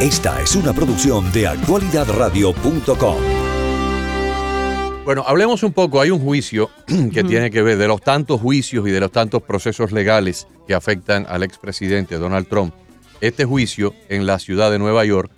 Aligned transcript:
Esta 0.00 0.42
es 0.42 0.54
una 0.54 0.74
producción 0.74 1.32
de 1.32 1.46
actualidadradio.com. 1.46 3.16
Bueno, 5.06 5.24
hablemos 5.26 5.62
un 5.62 5.72
poco. 5.72 6.02
Hay 6.02 6.10
un 6.10 6.18
juicio 6.18 6.68
que 7.14 7.24
tiene 7.24 7.50
que 7.50 7.62
ver 7.62 7.78
de 7.78 7.88
los 7.88 8.02
tantos 8.02 8.38
juicios 8.38 8.86
y 8.86 8.90
de 8.90 9.00
los 9.00 9.10
tantos 9.10 9.42
procesos 9.42 9.92
legales 9.92 10.48
que 10.68 10.74
afectan 10.74 11.24
al 11.26 11.42
expresidente 11.42 12.18
Donald 12.18 12.46
Trump. 12.46 12.74
Este 13.22 13.46
juicio 13.46 13.94
en 14.10 14.26
la 14.26 14.38
ciudad 14.38 14.70
de 14.70 14.78
Nueva 14.78 15.06
York 15.06 15.30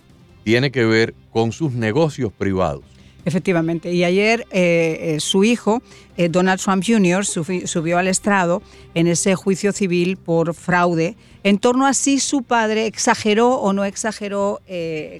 tiene 0.43 0.71
que 0.71 0.83
ver 0.83 1.15
con 1.31 1.53
sus 1.53 1.71
negocios 1.71 2.33
privados. 2.33 2.83
Efectivamente. 3.25 3.91
Y 3.91 4.03
ayer 4.03 4.47
eh, 4.51 5.15
eh, 5.15 5.19
su 5.19 5.43
hijo, 5.43 5.81
eh, 6.15 6.29
Donald 6.29 6.61
Trump 6.61 6.83
Jr., 6.85 7.25
subió 7.25 7.97
al 7.97 8.07
estrado 8.07 8.61
en 8.93 9.07
ese 9.07 9.35
juicio 9.35 9.73
civil 9.73 10.17
por 10.17 10.53
fraude. 10.53 11.17
En 11.43 11.57
torno 11.57 11.85
a 11.85 11.93
si 11.93 12.19
su 12.19 12.43
padre 12.43 12.85
exageró 12.85 13.55
o 13.55 13.71
no 13.71 13.85
exageró 13.85 14.59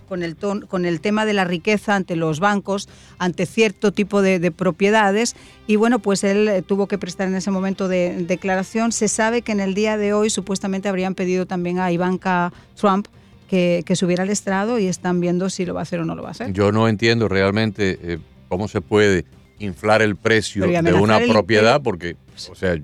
con, 0.10 0.22
el 0.24 0.36
con 0.36 0.86
el 0.86 1.00
tema 1.00 1.26
de 1.26 1.34
la 1.34 1.46
riqueza 1.46 1.96
ante 1.96 2.18
los 2.18 2.42
bancos, 2.42 2.90
ante 3.20 3.46
cierto 3.46 3.94
tipo 3.94 4.22
de, 4.22 4.52
propiedades. 4.52 5.38
Y 5.66 5.78
bueno, 5.78 6.00
pues 6.00 6.26
él 6.26 6.64
tuvo 6.68 6.88
que 6.88 6.98
prestar 6.98 7.30
en 7.30 7.36
ese 7.36 7.52
momento 7.52 7.88
de 7.88 8.26
declaración. 8.28 8.92
Se 8.92 9.08
sabe 9.08 9.44
que 9.44 9.54
en 9.54 9.62
el 9.62 9.74
día 9.74 9.98
de 9.98 10.12
hoy 10.14 10.30
supuestamente 10.30 10.90
habrían 10.90 11.16
pedido 11.16 11.46
también 11.46 11.80
a 11.80 11.90
Ivanka 11.90 12.52
Trump 12.76 13.08
que, 13.50 13.96
subiera 13.96 14.24
al 14.24 14.30
estrado 14.30 14.80
y 14.80 14.88
están 14.88 15.20
viendo 15.20 15.50
si 15.50 15.66
lo 15.66 15.74
va 15.74 15.82
a 15.82 15.84
hacer 15.84 16.00
o 16.00 16.06
no 16.06 16.16
lo 16.16 16.22
va 16.22 16.30
a 16.30 16.32
hacer. 16.32 16.54
Yo 16.54 16.72
no 16.72 16.88
entiendo 16.88 17.28
realmente 17.28 18.00
eh, 18.02 18.18
cómo 18.48 18.68
se 18.68 18.82
puede 18.82 19.26
inflar 19.58 20.02
el 20.02 20.16
precio 20.16 20.66
de 20.68 20.94
una 20.94 21.20
propiedad 21.20 21.82
porque, 21.82 22.16
o 22.50 22.56
sea, 22.56 22.78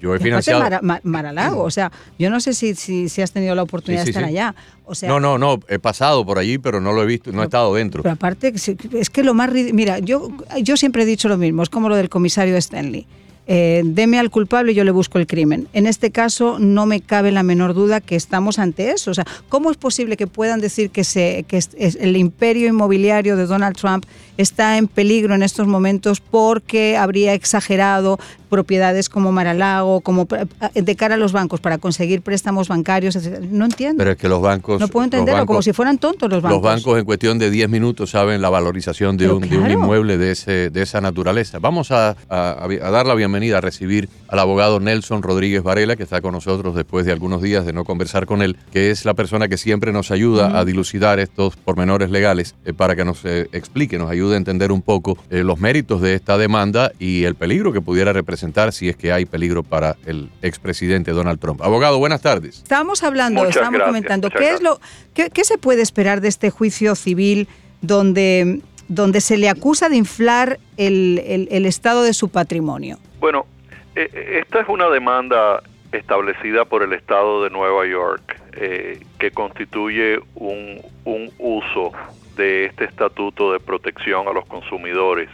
yo 0.00 0.14
he 0.14 0.18
financiado. 0.18 0.80
Maralago, 1.04 1.62
o 1.62 1.70
sea, 1.70 1.92
yo 2.18 2.30
no 2.30 2.40
sé 2.40 2.52
si, 2.52 2.74
si, 2.74 3.22
has 3.22 3.32
tenido 3.32 3.54
la 3.54 3.62
oportunidad 3.62 4.04
de 4.04 4.10
estar 4.10 4.24
allá. 4.24 4.54
O 4.84 4.94
sea, 4.94 5.08
no, 5.08 5.20
no, 5.20 5.38
no, 5.38 5.60
he 5.68 5.78
pasado 5.78 6.26
por 6.26 6.38
allí, 6.38 6.58
pero 6.58 6.80
no 6.80 6.92
lo 6.92 7.02
he 7.02 7.06
visto, 7.06 7.30
no 7.30 7.42
he 7.42 7.44
estado 7.44 7.74
dentro. 7.74 8.02
Pero 8.02 8.12
aparte, 8.12 8.52
es 8.92 9.10
que 9.10 9.22
lo 9.22 9.34
más. 9.34 9.52
Mira, 9.52 10.00
yo, 10.00 10.30
yo 10.62 10.76
siempre 10.76 11.04
he 11.04 11.06
dicho 11.06 11.28
lo 11.28 11.38
mismo, 11.38 11.62
es 11.62 11.70
como 11.70 11.88
lo 11.88 11.96
del 11.96 12.08
comisario 12.08 12.56
Stanley 12.56 13.06
eh, 13.50 13.80
deme 13.82 14.18
al 14.18 14.30
culpable 14.30 14.72
y 14.72 14.74
yo 14.74 14.84
le 14.84 14.90
busco 14.90 15.18
el 15.18 15.26
crimen. 15.26 15.68
En 15.72 15.86
este 15.86 16.10
caso 16.10 16.58
no 16.58 16.84
me 16.84 17.00
cabe 17.00 17.32
la 17.32 17.42
menor 17.42 17.72
duda 17.72 18.02
que 18.02 18.14
estamos 18.14 18.58
ante 18.58 18.90
eso. 18.90 19.10
O 19.10 19.14
sea, 19.14 19.24
¿cómo 19.48 19.70
es 19.70 19.78
posible 19.78 20.18
que 20.18 20.26
puedan 20.26 20.60
decir 20.60 20.90
que, 20.90 21.02
se, 21.02 21.46
que 21.48 21.58
el 21.78 22.16
imperio 22.18 22.68
inmobiliario 22.68 23.36
de 23.36 23.46
Donald 23.46 23.74
Trump 23.74 24.04
está 24.36 24.76
en 24.76 24.86
peligro 24.86 25.34
en 25.34 25.42
estos 25.42 25.66
momentos 25.66 26.20
porque 26.20 26.98
habría 26.98 27.32
exagerado 27.32 28.18
propiedades 28.48 29.08
como 29.08 29.32
Maralago, 29.32 30.00
como 30.00 30.26
eh, 30.74 30.82
de 30.82 30.96
cara 30.96 31.14
a 31.14 31.18
los 31.18 31.32
bancos 31.32 31.60
para 31.60 31.78
conseguir 31.78 32.22
préstamos 32.22 32.68
bancarios, 32.68 33.16
No 33.50 33.66
entiendo. 33.66 33.98
Pero 33.98 34.12
es 34.12 34.16
que 34.16 34.28
los 34.28 34.40
bancos... 34.40 34.80
No 34.80 34.88
puedo 34.88 35.04
entenderlo, 35.04 35.46
como 35.46 35.62
si 35.62 35.72
fueran 35.72 35.98
tontos 35.98 36.28
los 36.30 36.42
bancos. 36.42 36.62
Los 36.62 36.62
bancos 36.62 36.98
en 36.98 37.04
cuestión 37.04 37.38
de 37.38 37.50
10 37.50 37.68
minutos 37.68 38.10
saben 38.10 38.42
la 38.42 38.50
valorización 38.50 39.16
de, 39.16 39.30
un, 39.30 39.44
inmueble 39.44 40.18
de, 40.18 40.32
ese, 40.32 40.70
de 40.70 40.82
esa 40.82 41.00
naturaleza. 41.00 41.58
Vamos 41.58 41.90
a, 41.90 42.16
dar 42.28 43.06
la 43.06 43.14
bienvenida, 43.14 43.58
a 43.58 43.60
recibir 43.60 44.08
al 44.28 44.38
abogado 44.38 44.80
Nelson 44.80 45.22
Rodríguez 45.22 45.62
Varela, 45.62 45.96
que 45.96 46.02
está 46.02 46.20
con 46.20 46.32
nosotros 46.32 46.74
después 46.74 47.06
de 47.06 47.12
algunos 47.12 47.42
días 47.42 47.66
de 47.66 47.72
no 47.72 47.84
conversar 47.84 48.26
con 48.26 48.42
él, 48.42 48.56
que 48.72 48.90
es 48.90 49.04
la 49.04 49.14
persona 49.14 49.48
que 49.48 49.56
siempre 49.56 49.92
nos 49.92 50.10
ayuda 50.10 50.58
a 50.58 50.64
dilucidar 50.64 51.18
estos 51.18 51.56
pormenores 51.56 52.10
legales 52.10 52.54
eh, 52.64 52.72
para 52.72 52.96
que 52.96 53.04
nos 53.04 53.24
eh, 53.24 53.48
explique, 53.52 53.98
nos 53.98 54.10
ayude 54.10 54.34
a 54.34 54.38
entender 54.38 54.72
un 54.72 54.82
poco 54.82 55.18
los 55.30 55.60
méritos 55.60 56.00
de 56.00 56.14
esta 56.14 56.38
demanda 56.38 56.92
y 56.98 57.24
el 57.24 57.34
peligro 57.34 57.72
que 57.72 57.80
pudiera 57.80 58.12
representar 58.12 58.37
si 58.72 58.88
es 58.88 58.96
que 58.96 59.12
hay 59.12 59.26
peligro 59.26 59.62
para 59.62 59.96
el 60.06 60.30
expresidente 60.42 61.12
Donald 61.12 61.40
Trump. 61.40 61.60
Abogado, 61.62 61.98
buenas 61.98 62.22
tardes. 62.22 62.58
Estábamos 62.58 63.02
hablando, 63.02 63.44
estábamos 63.46 63.82
comentando, 63.82 64.30
¿qué, 64.30 64.50
es 64.50 64.62
lo, 64.62 64.80
qué, 65.14 65.44
se 65.44 65.58
puede 65.58 65.82
esperar 65.82 66.20
de 66.20 66.28
este 66.28 66.50
juicio 66.50 66.94
civil 66.94 67.48
donde, 67.80 68.60
donde 68.88 69.20
se 69.20 69.36
le 69.36 69.48
acusa 69.48 69.88
de 69.88 69.96
inflar 69.96 70.58
el, 70.76 71.48
el, 71.50 71.66
estado 71.66 72.02
de 72.02 72.12
su 72.12 72.28
patrimonio? 72.28 72.98
Bueno, 73.20 73.46
eh, 73.94 74.08
eh, 74.12 74.40
esta 74.42 74.60
es 74.60 74.68
una 74.68 74.88
demanda 74.88 75.62
establecida 75.92 76.64
por 76.64 76.82
el 76.82 76.92
Estado 76.92 77.44
de 77.44 77.50
Nueva 77.50 77.86
York 77.86 78.40
eh, 78.52 79.00
que 79.18 79.30
constituye 79.30 80.20
un, 80.34 80.80
un 81.04 81.30
uso 81.38 81.92
de 82.36 82.66
este 82.66 82.84
estatuto 82.84 83.52
de 83.52 83.60
protección 83.60 84.28
a 84.28 84.32
los 84.32 84.46
consumidores 84.46 85.28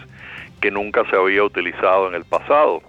que 0.61 0.71
nunca 0.71 1.05
se 1.11 1.17
había 1.17 1.43
utilizado 1.43 2.09
en 2.09 2.15
el 2.15 2.25
pasado 2.25 2.83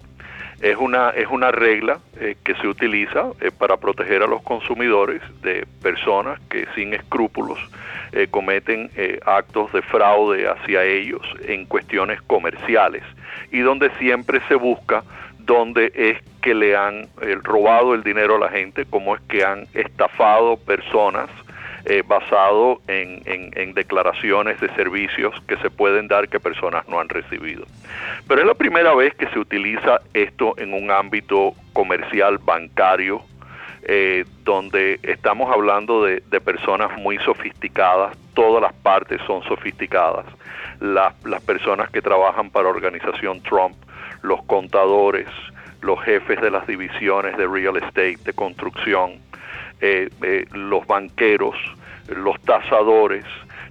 es 0.62 0.78
una, 0.78 1.10
es 1.10 1.28
una 1.30 1.52
regla 1.52 2.00
eh, 2.20 2.36
que 2.44 2.56
se 2.56 2.68
utiliza 2.68 3.28
eh, 3.42 3.52
para 3.52 3.78
proteger 3.78 4.24
a 4.24 4.28
los 4.28 4.42
consumidores 4.42 5.22
de 5.42 5.66
personas 5.82 6.40
que 6.50 6.66
sin 6.76 6.94
escrúpulos 6.94 7.60
eh, 8.12 8.28
cometen 8.30 8.90
actos 9.26 9.72
de 9.74 9.82
fraude 9.82 10.48
hacia 10.48 10.84
ellos 10.84 11.22
en 11.48 11.66
cuestiones 11.66 12.22
comerciales 12.22 13.04
y 13.52 13.60
donde 13.60 13.90
siempre 14.00 14.42
se 14.48 14.56
busca 14.56 15.04
dónde 15.40 15.92
es 15.94 16.18
que 16.42 16.54
le 16.56 16.76
han 16.76 17.08
robado 17.44 17.94
el 17.94 18.04
dinero 18.04 18.36
a 18.36 18.40
la 18.40 18.50
gente, 18.50 18.86
cómo 18.90 19.16
es 19.16 19.22
que 19.24 19.44
han 19.44 19.68
estafado 19.74 20.58
personas 20.58 21.30
eh, 21.88 22.04
basado 22.06 22.82
en, 22.88 23.74
declaraciones 23.76 24.60
de 24.60 24.74
servicios 24.76 25.36
que 25.48 25.58
se 25.58 25.70
pueden 25.70 26.08
dar 26.08 26.30
que 26.30 26.40
personas 26.40 26.88
no 26.88 27.00
han 27.00 27.10
recibido. 27.10 27.66
Pero 28.28 28.42
es 28.42 28.48
la 28.48 28.56
primera 28.56 28.96
vez 28.96 29.14
que 29.16 29.28
se 29.28 29.38
utiliza 29.38 30.00
esto 30.14 30.56
en 30.58 30.74
un 30.74 30.90
ámbito 30.90 31.54
comercial 31.74 32.40
bancario, 32.40 33.22
eh, 33.84 34.26
donde 34.44 35.00
estamos 35.04 35.54
hablando 35.54 36.04
de, 36.04 36.22
personas 36.42 36.98
muy 36.98 37.20
sofisticadas, 37.20 38.18
todas 38.34 38.64
las 38.64 38.74
partes 38.74 39.22
son 39.28 39.44
sofisticadas, 39.44 40.26
las, 40.80 41.14
personas 41.44 41.92
que 41.92 42.02
trabajan 42.02 42.50
para 42.50 42.68
organización 42.68 43.42
Trump, 43.44 43.76
los 44.24 44.42
contadores, 44.46 45.28
los 45.82 46.02
jefes 46.02 46.42
de 46.42 46.50
las 46.50 46.66
divisiones 46.66 47.38
de 47.38 47.46
real 47.46 47.78
estate, 47.78 48.18
de 48.24 48.34
construcción, 48.34 49.20
eh, 49.82 50.10
eh, 50.22 50.46
los 50.52 50.86
banqueros, 50.88 51.56
los 52.08 52.40
tasadores. 52.42 53.26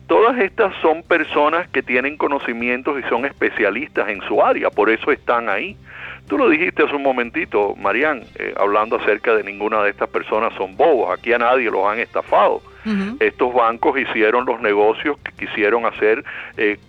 Todas 0.06 0.38
estas 0.38 0.74
son 0.82 1.02
personas 1.02 1.68
que 1.70 1.82
tienen 1.82 2.16
conocimientos 2.18 2.98
y 2.98 3.08
son 3.08 3.24
especialistas 3.24 4.08
en 4.08 4.20
su 4.22 4.42
área, 4.42 4.70
por 4.70 4.90
eso 4.90 5.10
están 5.12 5.48
ahí. 5.48 5.76
Tú 6.28 6.36
lo 6.36 6.48
dijiste 6.48 6.82
hace 6.82 6.94
un 6.94 7.02
momentito, 7.02 7.74
Marían, 7.76 8.22
eh, 8.34 8.54
hablando 8.58 8.96
acerca 8.96 9.34
de 9.34 9.44
ninguna 9.44 9.82
de 9.82 9.90
estas 9.90 10.08
personas 10.10 10.52
son 10.54 10.76
bobos, 10.76 11.18
aquí 11.18 11.32
a 11.32 11.38
nadie 11.38 11.70
los 11.70 11.86
han 11.86 11.98
estafado. 11.98 12.60
Estos 13.18 13.54
bancos 13.54 13.98
hicieron 13.98 14.44
los 14.44 14.60
negocios 14.60 15.16
que 15.20 15.46
quisieron 15.46 15.86
hacer 15.86 16.22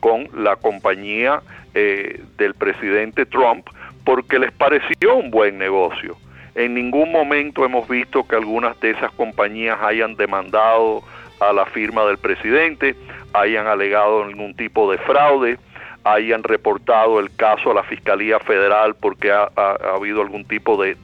con 0.01 0.27
la 0.35 0.57
compañía 0.57 1.39
del 1.73 2.53
presidente 2.53 3.25
Trump 3.25 3.65
porque 4.03 4.37
les 4.39 4.51
pareció 4.51 5.15
un 5.15 5.31
buen 5.31 5.57
negocio. 5.57 6.17
En 6.55 6.73
ningún 6.73 7.11
momento 7.11 7.65
hemos 7.65 7.87
visto 7.87 8.25
que 8.25 8.35
algunas 8.35 8.79
de 8.79 8.91
esas 8.91 9.11
compañías 9.11 9.77
hayan 9.81 10.15
demandado 10.15 11.03
a 11.41 11.51
la 11.51 11.65
firma 11.65 12.05
del 12.05 12.17
presidente, 12.17 12.95
hayan 13.33 13.67
alegado 13.67 14.25
ningún 14.25 14.55
tipo 14.55 14.89
de 14.89 14.97
fraude, 14.99 15.59
hayan 16.05 16.43
reportado 16.43 17.19
el 17.19 17.35
caso 17.35 17.71
a 17.71 17.73
la 17.73 17.83
Fiscalía 17.83 18.39
Federal 18.39 18.95
porque 18.95 19.31
ha, 19.31 19.49
habido 19.95 20.21
algún 20.21 20.45
tipo 20.45 20.81
de, 20.81 20.95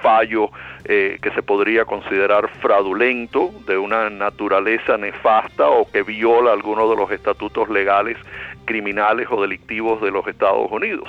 fallo 0.00 0.50
eh, 0.86 1.18
que 1.22 1.30
se 1.32 1.42
podría 1.42 1.84
considerar 1.84 2.48
fraudulento, 2.60 3.52
de 3.66 3.76
una 3.76 4.10
naturaleza 4.10 4.96
nefasta 4.96 5.68
o 5.68 5.88
que 5.88 6.02
viola 6.02 6.52
algunos 6.52 6.88
de 6.90 6.96
los 6.96 7.10
estatutos 7.12 7.68
legales 7.68 8.16
criminales 8.64 9.28
o 9.30 9.40
delictivos 9.40 10.00
de 10.00 10.10
los 10.10 10.26
Estados 10.26 10.68
Unidos. 10.72 11.08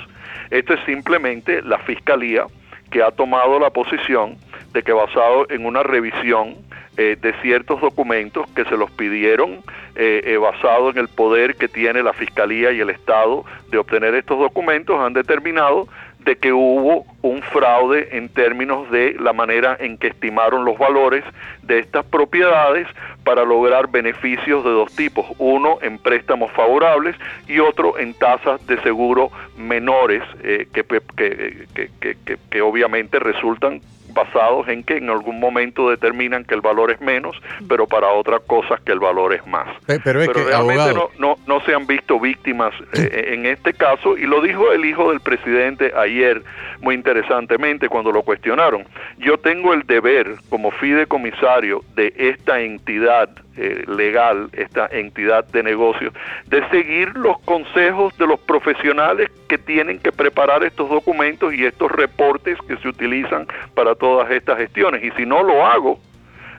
Esto 0.50 0.74
es 0.74 0.80
simplemente 0.84 1.62
la 1.62 1.78
Fiscalía 1.78 2.46
que 2.90 3.02
ha 3.02 3.10
tomado 3.10 3.58
la 3.58 3.70
posición 3.70 4.36
de 4.72 4.82
que 4.82 4.92
basado 4.92 5.46
en 5.50 5.66
una 5.66 5.82
revisión 5.82 6.56
eh, 6.96 7.16
de 7.20 7.32
ciertos 7.42 7.80
documentos 7.80 8.50
que 8.56 8.64
se 8.64 8.76
los 8.76 8.90
pidieron 8.90 9.60
eh, 9.94 10.22
eh, 10.24 10.36
basado 10.36 10.90
en 10.90 10.98
el 10.98 11.08
poder 11.08 11.54
que 11.54 11.68
tiene 11.68 12.02
la 12.02 12.12
Fiscalía 12.12 12.72
y 12.72 12.80
el 12.80 12.90
Estado 12.90 13.44
de 13.70 13.78
obtener 13.78 14.14
estos 14.14 14.38
documentos, 14.38 14.98
han 14.98 15.12
determinado 15.12 15.86
de 16.28 16.36
que 16.36 16.52
hubo 16.52 17.06
un 17.22 17.40
fraude 17.40 18.10
en 18.12 18.28
términos 18.28 18.90
de 18.90 19.16
la 19.18 19.32
manera 19.32 19.78
en 19.80 19.96
que 19.96 20.08
estimaron 20.08 20.66
los 20.66 20.76
valores 20.76 21.24
de 21.62 21.78
estas 21.78 22.04
propiedades 22.04 22.86
para 23.24 23.46
lograr 23.46 23.90
beneficios 23.90 24.62
de 24.62 24.68
dos 24.68 24.94
tipos, 24.94 25.24
uno 25.38 25.78
en 25.80 25.96
préstamos 25.96 26.52
favorables 26.52 27.16
y 27.46 27.60
otro 27.60 27.98
en 27.98 28.12
tasas 28.12 28.64
de 28.66 28.78
seguro 28.82 29.30
menores 29.56 30.22
eh, 30.42 30.68
que, 30.70 30.84
que, 30.84 32.38
que 32.50 32.60
obviamente 32.60 33.18
resultan 33.18 33.80
basados 34.12 34.68
en 34.68 34.82
que 34.82 34.96
en 34.96 35.10
algún 35.10 35.40
momento 35.40 35.90
determinan 35.90 36.44
que 36.44 36.54
el 36.54 36.60
valor 36.60 36.90
es 36.90 37.00
menos, 37.00 37.36
pero 37.68 37.86
para 37.86 38.08
otras 38.08 38.40
cosas 38.46 38.80
que 38.80 38.92
el 38.92 39.00
valor 39.00 39.34
es 39.34 39.46
más. 39.46 39.68
Pero, 39.86 40.20
realmente 40.32 40.94
no, 41.18 41.36
no, 41.46 41.60
se 41.60 41.74
han 41.74 41.86
visto 41.86 42.18
víctimas 42.18 42.72
eh, 42.94 43.30
en 43.34 43.46
este 43.46 43.72
caso, 43.74 44.16
y 44.16 44.26
lo 44.26 44.40
dijo 44.40 44.72
el 44.72 44.84
hijo 44.84 45.10
del 45.10 45.20
presidente 45.20 45.92
ayer 45.96 46.42
muy 46.80 46.94
interesantemente 46.94 47.88
cuando 47.88 48.12
lo 48.12 48.22
cuestionaron. 48.22 48.84
Yo 49.18 49.38
tengo 49.38 49.74
el 49.74 49.82
deber 49.82 50.36
como 50.48 50.70
fideicomisario 50.70 51.82
de 51.94 52.12
esta 52.16 52.60
entidad 52.60 53.30
eh, 53.58 53.84
legal, 53.88 54.48
esta 54.52 54.86
entidad 54.86 55.44
de 55.48 55.62
negocios, 55.62 56.14
de 56.46 56.66
seguir 56.68 57.08
los 57.16 57.38
consejos 57.40 58.16
de 58.18 58.26
los 58.26 58.38
profesionales 58.40 59.30
que 59.48 59.58
tienen 59.58 59.98
que 59.98 60.12
preparar 60.12 60.62
estos 60.62 60.88
documentos 60.88 61.52
y 61.52 61.64
estos 61.64 61.90
reportes 61.90 62.56
que 62.68 62.76
se 62.76 62.88
utilizan 62.88 63.46
para 63.74 63.94
todas 63.96 64.30
estas 64.30 64.58
gestiones. 64.58 65.02
Y 65.02 65.10
si 65.12 65.26
no 65.26 65.42
lo 65.42 65.66
hago, 65.66 65.98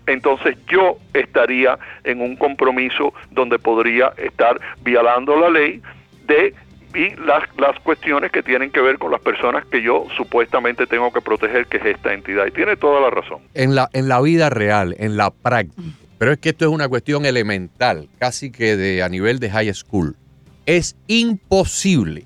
entonces 0.08 0.58
yo 0.68 0.98
estaría 1.14 1.80
en 2.04 2.22
un 2.22 2.36
compromiso 2.36 3.14
donde 3.32 3.60
podría 3.60 4.12
estar 4.18 4.60
violando 4.84 5.36
la 5.40 5.50
ley 5.50 5.82
de 6.28 6.54
y 6.96 7.16
las, 7.18 7.44
las 7.58 7.80
cuestiones 7.82 8.32
que 8.32 8.42
tienen 8.42 8.72
que 8.72 8.82
ver 8.82 8.98
con 8.98 9.12
las 9.12 9.22
personas 9.22 9.66
que 9.66 9.82
yo 9.82 10.06
supuestamente 10.18 10.88
tengo 10.88 11.14
que 11.14 11.22
proteger, 11.22 11.68
que 11.68 11.78
es 11.78 11.86
esta 11.86 12.14
entidad. 12.14 12.48
Y 12.48 12.52
tiene 12.52 12.76
toda 12.78 13.00
la 13.00 13.10
razón. 13.10 13.40
En 13.54 13.76
la, 13.76 13.90
en 13.94 14.10
la 14.10 14.20
vida 14.22 14.50
real, 14.50 14.96
en 14.98 15.16
la 15.16 15.30
práctica, 15.30 15.82
pero 16.20 16.34
es 16.34 16.38
que 16.38 16.50
esto 16.50 16.66
es 16.66 16.72
una 16.72 16.90
cuestión 16.90 17.26
elemental, 17.26 18.10
casi 18.20 18.52
que 18.52 18.76
de 18.76 19.02
a 19.02 19.10
nivel 19.10 19.40
de 19.40 19.50
high 19.50 19.74
school. 19.74 20.18
Es 20.66 20.98
imposible, 21.08 22.26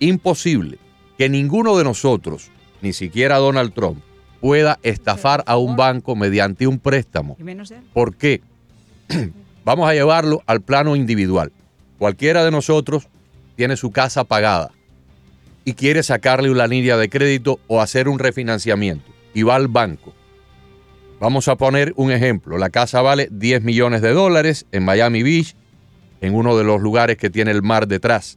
imposible 0.00 0.78
que 1.18 1.28
ninguno 1.28 1.76
de 1.76 1.84
nosotros, 1.84 2.50
ni 2.80 2.94
siquiera 2.94 3.36
Donald 3.36 3.74
Trump, 3.74 4.02
pueda 4.40 4.80
estafar 4.82 5.44
a 5.46 5.58
un 5.58 5.76
banco 5.76 6.16
mediante 6.16 6.66
un 6.66 6.78
préstamo. 6.78 7.36
¿Por 7.92 8.16
qué? 8.16 8.40
Vamos 9.64 9.88
a 9.88 9.92
llevarlo 9.92 10.42
al 10.46 10.62
plano 10.62 10.96
individual. 10.96 11.52
Cualquiera 11.98 12.44
de 12.44 12.50
nosotros 12.50 13.08
tiene 13.56 13.76
su 13.76 13.92
casa 13.92 14.24
pagada 14.24 14.72
y 15.66 15.74
quiere 15.74 16.02
sacarle 16.02 16.50
una 16.50 16.66
línea 16.66 16.96
de 16.96 17.10
crédito 17.10 17.60
o 17.66 17.82
hacer 17.82 18.08
un 18.08 18.18
refinanciamiento 18.18 19.10
y 19.34 19.42
va 19.42 19.56
al 19.56 19.68
banco 19.68 20.14
Vamos 21.24 21.48
a 21.48 21.56
poner 21.56 21.94
un 21.96 22.12
ejemplo. 22.12 22.58
La 22.58 22.68
casa 22.68 23.00
vale 23.00 23.28
10 23.30 23.62
millones 23.62 24.02
de 24.02 24.12
dólares 24.12 24.66
en 24.72 24.84
Miami 24.84 25.22
Beach, 25.22 25.56
en 26.20 26.34
uno 26.34 26.54
de 26.54 26.64
los 26.64 26.82
lugares 26.82 27.16
que 27.16 27.30
tiene 27.30 27.50
el 27.50 27.62
mar 27.62 27.88
detrás. 27.88 28.36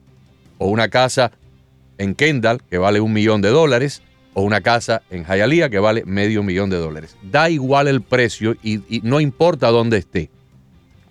O 0.58 0.70
una 0.70 0.88
casa 0.88 1.34
en 1.98 2.16
Kendall, 2.16 2.64
que 2.64 2.78
vale 2.78 3.02
un 3.02 3.12
millón 3.12 3.42
de 3.42 3.50
dólares. 3.50 4.04
O 4.34 4.42
una 4.42 4.62
casa 4.62 5.02
en 5.10 5.26
Hialeah, 5.26 5.70
que 5.70 5.80
vale 5.80 6.06
medio 6.06 6.44
millón 6.44 6.70
de 6.70 6.78
dólares. 6.78 7.18
Da 7.30 7.50
igual 7.50 7.90
el 7.90 8.04
precio 8.04 8.56
y, 8.64 9.02
no 9.04 9.20
importa 9.20 9.68
dónde 9.68 9.98
esté. 9.98 10.30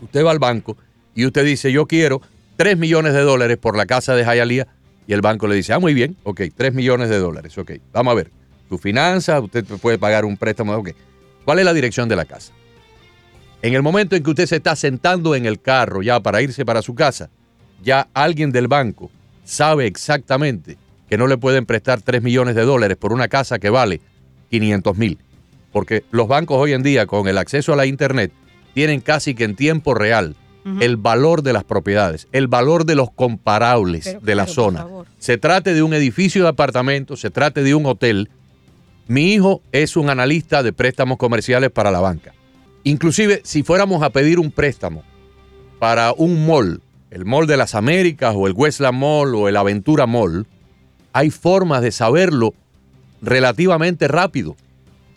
Usted 0.01 0.25
va 0.25 0.31
al 0.31 0.39
banco 0.39 0.79
y 1.15 1.27
usted 1.27 1.45
dice, 1.45 1.73
yo 1.73 1.85
quiero 1.85 2.23
3 2.57 2.79
millones 2.79 3.13
de 3.13 3.21
dólares 3.21 3.59
por 3.59 3.77
la 3.77 3.85
casa 3.85 4.15
de 4.15 4.25
Hialeah. 4.25 4.67
Y 5.07 5.13
el 5.13 5.21
banco 5.21 5.47
le 5.47 5.57
dice, 5.57 5.75
ah, 5.75 5.79
muy 5.79 5.93
bien, 5.93 6.17
ok, 6.23 6.41
3 6.57 6.73
millones 6.73 7.11
de 7.11 7.19
dólares, 7.19 7.59
ok. 7.59 7.73
Vamos 7.93 8.13
a 8.13 8.15
ver, 8.15 8.31
tu 8.67 8.79
finanza, 8.79 9.39
usted 9.41 9.63
puede 9.63 9.99
pagar 9.99 10.25
un 10.25 10.39
préstamo, 10.39 10.75
ok. 10.75 10.93
¿Cuál 11.47 11.61
es 11.61 11.65
la 11.65 11.73
dirección 11.73 12.09
de 12.09 12.17
la 12.17 12.25
casa? 12.25 12.53
En 13.63 13.73
el 13.73 13.83
momento 13.83 14.17
en 14.17 14.25
que 14.25 14.31
usted 14.31 14.47
se 14.47 14.57
está 14.57 14.75
sentando 14.75 15.37
en 15.37 15.47
el 15.47 15.61
carro 15.61 16.03
ya 16.03 16.19
para 16.19 16.43
irse 16.43 16.65
para 16.65 16.83
su 16.83 16.97
casa, 16.97 17.31
ya 17.85 18.09
alguien 18.15 18.51
del 18.51 18.67
banco 18.67 19.13
sabe 19.45 19.87
exactamente 19.87 20.77
que 21.09 21.17
no 21.17 21.29
le 21.29 21.39
pueden 21.39 21.65
prestar 21.65 22.03
3 22.03 22.21
millones 22.21 22.57
de 22.57 22.63
dólares 22.63 22.97
por 22.97 23.13
una 23.13 23.29
casa 23.29 23.61
que 23.61 23.71
vale 23.71 24.01
500 24.51 24.97
mil. 24.97 25.19
Porque 25.71 26.03
los 26.11 26.27
bancos 26.27 26.59
hoy 26.59 26.73
en 26.73 26.83
día, 26.83 27.07
con 27.07 27.29
el 27.29 27.39
acceso 27.39 27.73
a 27.73 27.77
la 27.77 27.87
Internet, 27.87 28.33
tienen 28.75 29.01
casi 29.01 29.37
que 29.37 29.45
en 29.45 29.55
tiempo 29.55 29.95
real 29.95 30.35
el 30.81 30.97
valor 30.97 31.43
de 31.43 31.53
las 31.53 31.63
propiedades, 31.63 32.27
el 32.33 32.49
valor 32.49 32.87
de 32.87 32.97
los 32.97 33.13
comparables 33.13 34.17
de 34.21 34.35
la 34.35 34.49
zona. 34.49 34.85
Se 35.21 35.39
trate 35.39 35.75
de 35.75 35.85
un 35.85 35.95
edificio 35.95 36.43
de 36.43 36.49
apartamentos, 36.49 37.21
se 37.21 37.31
trate 37.31 37.63
de 37.63 37.77
un 37.77 37.87
hotel, 37.87 38.31
mi 39.09 39.33
hijo 39.33 39.63
es 39.73 39.97
un 39.97 40.11
analista 40.11 40.63
de 40.63 40.73
préstamos 40.73 41.17
comerciales 41.17 41.71
para 41.71 41.91
la 41.91 42.01
banca. 42.01 42.35
Inclusive, 42.83 43.41
si 43.45 43.63
fuéramos 43.63 44.03
a 44.03 44.11
pedir 44.11 44.39
un 44.39 44.51
préstamo 44.51 45.03
para 45.79 46.13
un 46.13 46.47
mall, 46.47 46.81
el 47.11 47.25
Mall 47.25 47.47
de 47.47 47.57
las 47.57 47.75
Américas 47.75 48.35
o 48.37 48.47
el 48.47 48.53
Westland 48.53 48.99
Mall 48.99 49.35
o 49.35 49.49
el 49.49 49.57
Aventura 49.57 50.07
Mall, 50.07 50.47
hay 51.13 51.31
formas 51.31 51.83
de 51.83 51.93
saberlo 51.93 52.55
relativamente 53.23 54.09
rápido. 54.09 54.57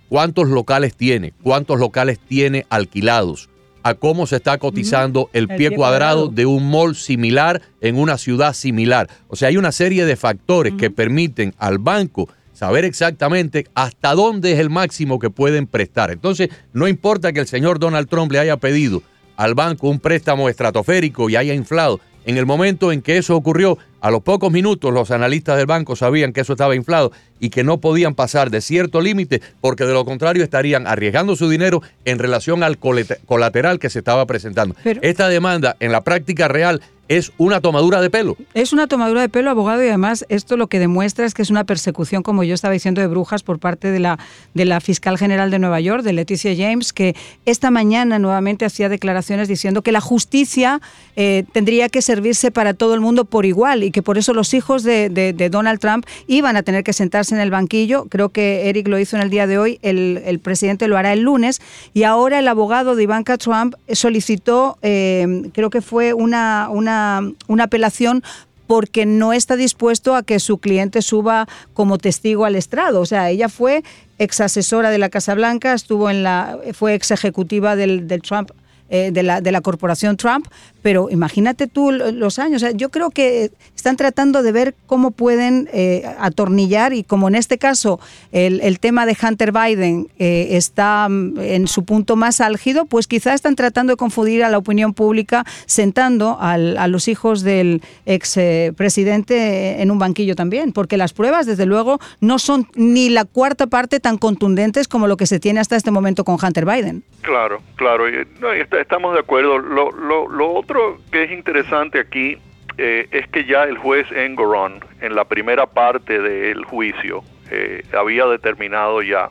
¿Cuántos 0.08 0.48
locales 0.48 0.96
tiene? 0.96 1.34
¿Cuántos 1.44 1.80
locales 1.80 2.20
tiene 2.20 2.66
alquilados? 2.70 3.50
A 3.84 3.94
cómo 3.94 4.28
se 4.28 4.38
está 4.38 4.58
cotizando 4.58 5.30
el, 5.34 5.48
pie, 5.48 5.72
cuadrado, 5.72 6.28
de 6.28 6.46
un 6.46 6.70
mall 6.70 6.96
similar 6.96 7.62
en 7.82 7.98
una 7.98 8.18
ciudad 8.18 8.54
similar. 8.54 9.10
O 9.28 9.36
sea, 9.36 9.50
hay 9.50 9.58
una 9.58 9.72
serie 9.72 10.06
de 10.06 10.16
factores 10.16 10.74
que 10.74 10.92
permiten 10.92 11.54
al 11.58 11.78
banco 11.78 12.30
saber 12.60 12.84
exactamente 12.84 13.68
hasta 13.74 14.14
dónde 14.14 14.52
es 14.52 14.60
el 14.60 14.70
máximo 14.70 15.18
que 15.18 15.30
pueden 15.30 15.66
prestar. 15.66 16.12
Entonces, 16.12 16.50
no 16.74 16.90
importa 16.90 17.32
que 17.32 17.40
el 17.40 17.48
señor 17.48 17.80
Donald 17.80 18.10
Trump 18.10 18.34
le 18.34 18.40
haya 18.40 18.58
pedido 18.58 19.02
al 19.38 19.56
banco 19.56 19.88
un 19.88 20.02
préstamo 20.02 20.50
estratosférico 20.50 21.30
y 21.30 21.38
haya 21.38 21.54
inflado. 21.54 22.02
En 22.26 22.36
el 22.36 22.46
momento 22.46 22.92
en 22.92 23.02
que 23.02 23.18
eso 23.18 23.38
ocurrió, 23.38 23.78
a 24.02 24.12
los 24.12 24.24
pocos 24.24 24.52
minutos 24.52 24.94
los 24.94 25.10
analistas 25.10 25.56
del 25.56 25.68
banco 25.68 25.96
sabían 25.96 26.34
que 26.34 26.42
eso 26.42 26.52
estaba 26.52 26.76
inflado 26.76 27.14
y 27.40 27.50
que 27.50 27.64
no 27.64 27.80
podían 27.80 28.14
pasar 28.14 28.50
de 28.52 28.60
cierto 28.60 29.00
límite 29.00 29.42
porque 29.62 29.86
de 29.86 29.94
lo 29.94 30.04
contrario 30.04 30.44
estarían 30.44 30.86
arriesgando 30.86 31.38
su 31.38 31.50
dinero 31.50 31.82
en 32.04 32.20
relación 32.20 32.64
al 32.64 32.78
colateral 32.78 33.80
que 33.80 33.90
se 33.90 34.00
estaba 34.00 34.26
presentando. 34.26 34.76
Esta 34.84 35.30
demanda 35.30 35.78
en 35.80 35.94
la 35.94 36.02
práctica 36.02 36.50
real 36.50 36.82
es 37.10 37.32
una 37.40 37.60
tomadura 37.60 38.02
de 38.02 38.12
pelo. 38.12 38.38
Es 38.54 38.72
una 38.72 38.88
tomadura 38.88 39.22
de 39.22 39.30
pelo, 39.30 39.50
abogado, 39.50 39.84
y 39.84 39.88
además 39.88 40.26
esto 40.30 40.58
lo 40.58 40.68
que 40.68 40.78
demuestra 40.78 41.26
es 41.26 41.34
que 41.34 41.42
es 41.42 41.50
una 41.50 41.64
persecución, 41.64 42.22
como 42.22 42.44
yo 42.44 42.54
estaba 42.54 42.72
diciendo, 42.72 43.02
de 43.02 43.08
brujas 43.08 43.42
por 43.42 43.58
parte 43.58 43.92
de 43.92 44.00
la, 44.00 44.20
de 44.54 44.66
la 44.66 44.80
fiscal 44.80 45.18
general 45.18 45.50
de 45.50 45.58
Nueva 45.58 45.80
York, 45.80 46.04
de 46.04 46.14
Leticia 46.14 46.54
James, 46.56 46.94
que 46.94 47.16
esta 47.48 47.72
mañana 47.72 48.20
nuevamente 48.20 48.64
hacía 48.64 48.90
declaraciones 48.90 49.48
diciendo 49.48 49.82
que 49.82 49.92
la 49.92 50.02
justicia 50.02 50.82
eh, 51.16 51.46
tendría 51.52 51.90
que 51.90 52.04
servirse 52.04 52.52
para 52.52 52.76
todo 52.76 52.94
el 52.94 53.02
mundo 53.02 53.26
por 53.26 53.48
igual 53.48 53.84
y 53.84 53.90
que 53.90 54.04
por 54.04 54.20
eso 54.20 54.36
los 54.36 54.54
hijos 54.54 54.84
de, 54.84 55.10
de, 55.10 55.50
Donald 55.50 55.80
Trump 55.80 56.06
iban 56.28 56.58
a 56.58 56.62
tener 56.62 56.84
que 56.84 56.94
sentarse 56.94 57.34
en 57.34 57.42
el 57.42 57.50
banquillo. 57.50 58.06
Creo 58.06 58.30
que 58.30 58.70
Eric 58.70 58.88
lo 58.88 59.00
hizo 59.00 59.16
en 59.16 59.24
el 59.24 59.32
día 59.32 59.48
de 59.48 59.58
hoy, 59.58 59.80
el, 59.82 60.22
el 60.26 60.38
presidente 60.38 60.88
lo 60.88 60.96
hará 60.96 61.12
el 61.14 61.22
lunes, 61.22 61.60
y 61.96 62.04
ahora 62.04 62.38
el 62.38 62.48
abogado 62.48 62.96
de 62.96 63.02
Ivanka 63.02 63.40
Trump 63.40 63.74
solicitó, 63.92 64.78
eh, 64.84 65.50
creo 65.54 65.72
que 65.72 65.82
fue 65.82 66.14
una, 66.14 66.68
una 66.70 66.99
una, 67.48 67.64
apelación 67.64 68.24
porque 68.68 69.06
no 69.06 69.34
está 69.34 69.56
dispuesto 69.56 70.16
a 70.16 70.24
que 70.24 70.40
su 70.40 70.60
cliente 70.60 71.02
suba 71.02 71.48
como 71.74 71.98
testigo 71.98 72.46
al 72.46 72.56
estrado. 72.56 73.02
O 73.02 73.06
sea, 73.06 73.30
ella 73.30 73.50
fue 73.50 73.84
ex 74.20 74.42
asesora 74.42 74.92
de 74.92 75.00
la 75.00 75.10
Casa 75.10 75.34
Blanca, 75.34 75.74
estuvo 75.74 76.10
en 76.10 76.24
la, 76.24 76.60
fue 76.74 76.94
ex 76.94 77.12
ejecutiva 77.12 77.76
del, 77.76 78.08
del 78.08 78.22
Trump 78.22 78.52
eh, 78.92 79.12
de, 79.12 79.22
la, 79.22 79.40
de 79.40 79.52
la 79.52 79.62
corporación 79.62 80.18
Trump, 80.18 80.48
pero 80.82 81.10
imagínate 81.10 81.68
tú 81.68 81.92
los 81.92 82.40
años. 82.40 82.64
yo 82.76 82.90
creo 82.90 83.10
que 83.10 83.52
están 83.76 83.98
tratando 83.98 84.44
de 84.44 84.52
ver 84.52 84.76
cómo 84.86 85.12
pueden 85.12 85.70
eh, 85.74 86.04
atornillar 86.20 86.94
y 86.94 87.04
como 87.04 87.28
en 87.28 87.36
este 87.36 87.58
caso 87.58 88.00
el, 88.32 88.80
tema 88.80 89.06
de 89.06 89.18
Hunter 89.22 89.52
Biden 89.52 90.08
eh, 90.20 90.50
está 90.52 91.08
mm, 91.10 91.40
en 91.40 91.68
su 91.68 91.84
punto 91.86 92.16
más 92.16 92.42
álgido, 92.42 92.86
pues 92.86 93.08
quizá 93.08 93.34
están 93.34 93.56
tratando 93.56 93.94
de 93.94 93.98
confundir 93.98 94.44
a 94.44 94.50
la 94.50 94.58
opinión 94.58 94.94
pública 94.94 95.46
sentando 95.66 96.38
a 96.40 96.58
los 96.88 97.08
hijos 97.08 97.44
del 97.44 97.82
ex 98.06 98.40
presidente 98.76 99.82
en 99.82 99.92
un 99.92 100.00
banquillo 100.00 100.36
también, 100.36 100.72
porque 100.72 100.98
las 100.98 101.14
pruebas 101.14 101.46
desde 101.46 101.66
luego 101.66 102.00
no 102.22 102.40
son 102.40 102.68
ni 102.76 103.10
la 103.10 103.26
cuarta 103.26 103.68
parte 103.68 104.00
tan 104.00 104.18
contundentes 104.18 104.88
como 104.88 105.08
lo 105.08 105.18
que 105.18 105.26
se 105.26 105.40
tiene 105.40 105.60
hasta 105.60 105.76
este 105.76 105.92
momento 105.92 106.24
con 106.24 106.38
Hunter 106.42 106.66
Biden. 106.66 107.04
Claro, 107.22 107.62
claro, 107.76 108.06
estamos 108.08 109.14
de 109.14 109.20
acuerdo. 109.20 109.58
Lo, 109.60 109.92
lo, 109.92 110.54
otro 110.70 111.00
que 111.12 111.24
es 111.24 111.32
interesante 111.32 112.00
aquí 112.00 112.38
eh, 112.78 113.08
es 113.12 113.28
que 113.30 113.46
ya 113.46 113.64
el 113.64 113.78
juez 113.78 114.06
Engoron, 114.12 114.80
en 115.02 115.16
la 115.16 115.26
primera 115.26 115.66
parte 115.66 116.20
del 116.20 116.64
juicio, 116.64 117.24
eh, 117.50 117.84
había 117.98 118.26
determinado 118.28 119.02
ya 119.02 119.30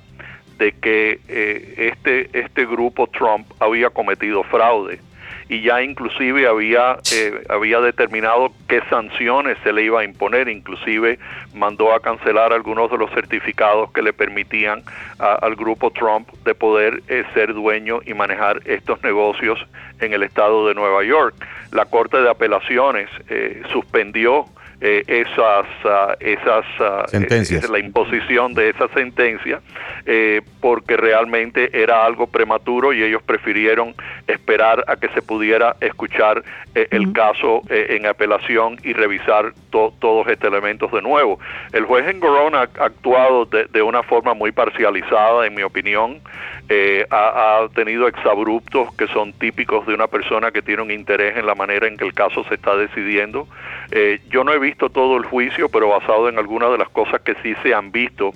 de 0.59 0.73
que 0.73 1.21
eh, 1.29 1.93
este, 1.93 2.29
este 2.39 2.67
grupo 2.67 3.07
Trump 3.07 3.47
había 3.61 3.91
cometido 3.91 4.43
fraude 4.43 5.01
y 5.49 5.63
ya 5.63 5.83
inclusive 5.83 6.47
había, 6.47 6.99
eh, 7.13 7.45
había 7.49 7.81
determinado 7.81 8.53
qué 8.69 8.83
sanciones 8.91 9.57
se 9.63 9.73
le 9.73 9.83
iba 9.83 10.01
a 10.01 10.05
imponer, 10.05 10.49
inclusive 10.49 11.19
mandó 11.55 11.93
a 11.95 12.01
cancelar 12.01 12.53
algunos 12.53 12.91
de 12.91 12.99
los 12.99 13.11
certificados 13.11 13.91
que 13.93 14.03
le 14.03 14.13
permitían 14.13 14.83
al 15.19 15.57
grupo 15.57 15.91
Trump 15.91 16.29
de 16.45 16.55
poder 16.55 17.03
eh, 17.09 17.25
ser 17.35 17.55
dueño 17.55 18.01
y 18.05 18.15
manejar 18.15 18.61
estos 18.67 19.03
negocios 19.03 19.59
en 20.01 20.13
el 20.13 20.23
estado 20.23 20.69
de 20.69 20.75
Nueva 20.75 21.03
York. 21.03 21.35
La 21.73 21.87
Corte 21.87 22.21
de 22.21 22.31
Apelaciones 22.31 23.09
eh, 23.29 23.63
suspendió 23.73 24.47
eh, 24.81 25.03
esas, 25.07 25.67
ah, 25.85 26.17
esas 26.21 26.65
ah, 26.79 27.05
sentencias. 27.09 27.69
la 27.69 27.79
imposición 27.79 28.55
de 28.55 28.71
esa 28.71 28.89
sentencia 28.89 29.61
eh, 30.07 30.41
porque 30.61 30.97
realmente 30.97 31.71
era 31.73 32.05
algo 32.05 32.27
prematuro 32.29 32.93
y 32.93 33.03
ellos 33.03 33.23
prefirieron 33.23 33.95
esperar 34.27 34.85
a 34.87 34.97
que 34.97 35.09
se 35.09 35.23
pudiera 35.23 35.77
escuchar 35.81 36.43
el 36.75 37.13
caso 37.13 37.63
en 37.71 38.07
apelación 38.07 38.79
y 38.85 38.93
revisar 38.93 39.53
todos 39.71 40.29
estos 40.29 40.49
elementos 40.49 40.93
de 40.93 41.03
nuevo. 41.03 41.41
El 41.73 41.85
juez 41.85 42.07
en 42.07 42.21
ha 42.55 42.61
actuado 42.61 43.47
de, 43.47 43.65
de 43.65 43.83
una 43.83 44.05
forma 44.05 44.35
muy 44.35 44.53
parcializada, 44.53 45.47
en 45.47 45.55
mi 45.55 45.63
opinión. 45.63 46.21
Eh, 46.71 47.07
ha, 47.11 47.67
tenido 47.75 48.07
exabruptos 48.09 48.95
que 48.95 49.07
son 49.09 49.33
típicos 49.33 49.87
de 49.87 49.95
una 49.95 50.07
persona 50.07 50.51
que 50.51 50.61
tiene 50.61 50.83
un 50.83 50.91
interés 50.91 51.39
en 51.39 51.47
la 51.47 51.55
manera 51.55 51.87
en 51.87 51.97
que 51.97 52.05
el 52.05 52.13
caso 52.13 52.45
se 52.45 52.57
está 52.57 52.77
decidiendo. 52.77 53.49
Eh, 53.91 54.21
yo 54.31 54.45
no 54.45 54.53
he 54.53 54.59
visto 54.59 54.91
todo 54.91 55.17
el 55.17 55.25
juicio, 55.25 55.69
pero 55.69 55.89
basado 55.89 56.29
en 56.29 56.39
algunas 56.39 56.71
de 56.71 56.79
las 56.79 56.89
cosas 56.91 57.21
que 57.23 57.35
sí 57.43 57.55
se 57.63 57.75
han 57.75 57.91
visto 57.91 58.33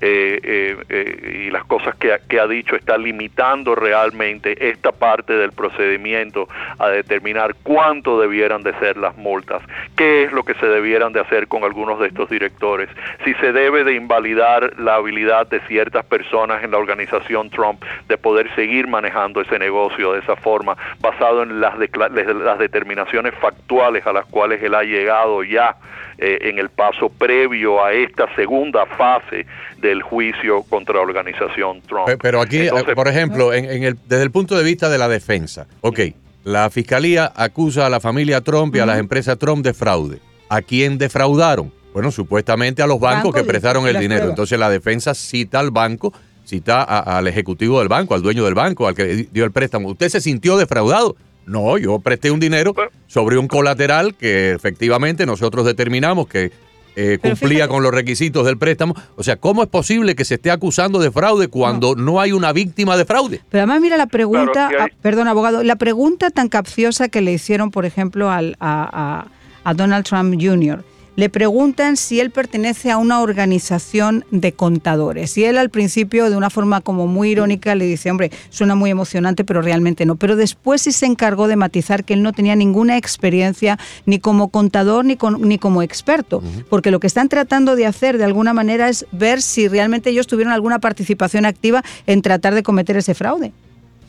eh, 0.00 1.46
y 1.46 1.50
las 1.50 1.64
cosas 1.64 1.94
que, 1.96 2.14
que, 2.28 2.40
ha 2.40 2.46
dicho, 2.46 2.76
está 2.76 2.98
limitando 2.98 3.74
realmente 3.74 4.68
esta 4.70 4.92
parte 4.92 5.32
del 5.32 5.52
procedimiento 5.52 6.48
a 6.78 6.88
determinar 6.88 7.54
cuánto 7.62 8.20
debieran 8.20 8.62
de 8.62 8.72
ser 8.78 8.96
las 8.96 9.16
multas, 9.16 9.62
qué 9.96 10.24
es 10.24 10.32
lo 10.32 10.44
que 10.44 10.54
se 10.54 10.66
debieran 10.66 11.12
de 11.12 11.20
hacer 11.20 11.48
con 11.48 11.64
algunos 11.64 12.00
de 12.00 12.08
estos 12.08 12.28
directores, 12.28 12.88
si 13.24 13.34
se 13.34 13.52
debe 13.52 13.84
de 13.84 13.94
invalidar 13.94 14.78
la 14.78 14.96
habilidad 14.96 15.46
de 15.46 15.60
ciertas 15.60 16.04
personas 16.04 16.62
en 16.64 16.70
la 16.70 16.78
organización 16.78 17.50
Trump 17.50 17.82
de 18.08 18.18
poder 18.18 18.52
seguir 18.54 18.86
manejando 18.86 19.40
ese 19.40 19.58
negocio 19.58 20.12
de 20.12 20.20
esa 20.20 20.36
forma, 20.36 20.76
basado 21.00 21.42
en 21.42 21.60
las, 21.60 21.74
las 21.78 22.58
determinaciones 22.58 23.34
factuales 23.34 24.06
a 24.06 24.12
las 24.12 24.26
cuales 24.26 24.62
él 24.62 24.74
ha 24.74 24.84
llegado 24.96 25.42
ya 25.44 25.76
eh, 26.18 26.38
en 26.42 26.58
el 26.58 26.70
paso 26.70 27.08
previo 27.08 27.84
a 27.84 27.92
esta 27.92 28.34
segunda 28.34 28.86
fase 28.86 29.46
del 29.78 30.02
juicio 30.02 30.62
contra 30.62 30.94
la 30.94 31.00
organización 31.02 31.82
Trump. 31.82 32.08
Pero 32.20 32.40
aquí, 32.40 32.60
eh, 32.60 32.70
por 32.94 33.08
ejemplo, 33.08 33.52
en, 33.52 33.82
el, 33.82 33.96
desde 34.06 34.22
el 34.22 34.30
punto 34.30 34.56
de 34.56 34.64
vista 34.64 34.88
de 34.88 34.98
la 34.98 35.08
defensa, 35.08 35.66
ok, 35.82 36.00
la 36.44 36.70
fiscalía 36.70 37.32
acusa 37.34 37.86
a 37.86 37.90
la 37.90 38.00
familia 38.00 38.40
Trump 38.40 38.74
y 38.76 38.78
a 38.78 38.86
las 38.86 38.98
empresas 38.98 39.38
Trump 39.38 39.64
de 39.64 39.74
fraude. 39.74 40.20
¿A 40.48 40.62
quién 40.62 40.96
defraudaron? 40.96 41.72
Bueno, 41.92 42.10
supuestamente 42.10 42.82
a 42.82 42.86
los 42.86 43.00
bancos 43.00 43.34
que 43.34 43.42
prestaron 43.42 43.86
el 43.88 43.98
dinero. 43.98 44.28
Entonces 44.28 44.58
la 44.58 44.70
defensa 44.70 45.14
cita 45.14 45.60
al 45.60 45.70
banco 45.70 46.12
cita 46.46 46.82
al 46.82 47.26
ejecutivo 47.26 47.80
del 47.80 47.88
banco, 47.88 48.14
al 48.14 48.22
dueño 48.22 48.44
del 48.44 48.54
banco, 48.54 48.86
al 48.86 48.94
que 48.94 49.28
dio 49.32 49.44
el 49.44 49.50
préstamo. 49.50 49.88
¿Usted 49.88 50.08
se 50.08 50.20
sintió 50.20 50.56
defraudado? 50.56 51.16
No, 51.46 51.78
yo 51.78 51.98
presté 52.00 52.30
un 52.30 52.40
dinero 52.40 52.74
sobre 53.06 53.38
un 53.38 53.46
colateral 53.48 54.14
que 54.14 54.50
efectivamente 54.50 55.26
nosotros 55.26 55.64
determinamos 55.64 56.26
que 56.26 56.50
eh, 56.96 57.18
cumplía 57.22 57.68
con 57.68 57.82
los 57.82 57.92
requisitos 57.92 58.44
del 58.46 58.58
préstamo. 58.58 58.94
O 59.16 59.22
sea, 59.22 59.36
¿cómo 59.36 59.62
es 59.62 59.68
posible 59.68 60.16
que 60.16 60.24
se 60.24 60.34
esté 60.34 60.50
acusando 60.50 60.98
de 60.98 61.10
fraude 61.10 61.48
cuando 61.48 61.94
no, 61.94 62.20
hay 62.20 62.32
una 62.32 62.52
víctima 62.52 62.96
de 62.96 63.04
fraude? 63.04 63.40
Pero 63.50 63.62
además 63.62 63.80
mira 63.80 63.96
la 63.96 64.06
pregunta, 64.06 64.70
ah, 64.78 64.88
perdón 65.02 65.28
abogado, 65.28 65.62
la 65.62 65.76
pregunta 65.76 66.30
tan 66.30 66.48
capciosa 66.48 67.08
que 67.08 67.20
le 67.20 67.32
hicieron, 67.32 67.70
por 67.70 67.84
ejemplo, 67.84 68.30
al, 68.30 68.56
a, 68.60 69.26
a 69.62 69.74
Donald 69.74 70.04
Trump 70.04 70.34
Jr 70.40 70.82
le 71.16 71.28
preguntan 71.28 71.96
si 71.96 72.20
él 72.20 72.30
pertenece 72.30 72.90
a 72.90 72.98
una 72.98 73.20
organización 73.20 74.24
de 74.30 74.52
contadores. 74.52 75.36
Y 75.36 75.44
él 75.44 75.58
al 75.58 75.70
principio, 75.70 76.30
de 76.30 76.36
una 76.36 76.50
forma 76.50 76.80
como 76.80 77.06
muy 77.06 77.30
irónica, 77.30 77.74
le 77.74 77.86
dice, 77.86 78.10
hombre, 78.10 78.30
suena 78.50 78.74
muy 78.74 78.90
emocionante, 78.90 79.44
pero 79.44 79.62
realmente 79.62 80.06
no. 80.06 80.16
Pero 80.16 80.36
después 80.36 80.82
sí 80.82 80.92
se 80.92 81.06
encargó 81.06 81.48
de 81.48 81.56
matizar 81.56 82.04
que 82.04 82.14
él 82.14 82.22
no 82.22 82.32
tenía 82.32 82.54
ninguna 82.54 82.96
experiencia 82.96 83.78
ni 84.04 84.18
como 84.18 84.48
contador 84.48 85.04
ni, 85.04 85.18
ni 85.40 85.58
como 85.58 85.82
experto, 85.82 86.42
porque 86.68 86.90
lo 86.90 87.00
que 87.00 87.06
están 87.06 87.28
tratando 87.28 87.76
de 87.76 87.86
hacer 87.86 88.18
de 88.18 88.24
alguna 88.24 88.52
manera 88.52 88.88
es 88.88 89.06
ver 89.12 89.42
si 89.42 89.68
realmente 89.68 90.10
ellos 90.10 90.26
tuvieron 90.26 90.52
alguna 90.52 90.78
participación 90.78 91.46
activa 91.46 91.82
en 92.06 92.22
tratar 92.22 92.54
de 92.54 92.62
cometer 92.62 92.96
ese 92.96 93.14
fraude. 93.14 93.52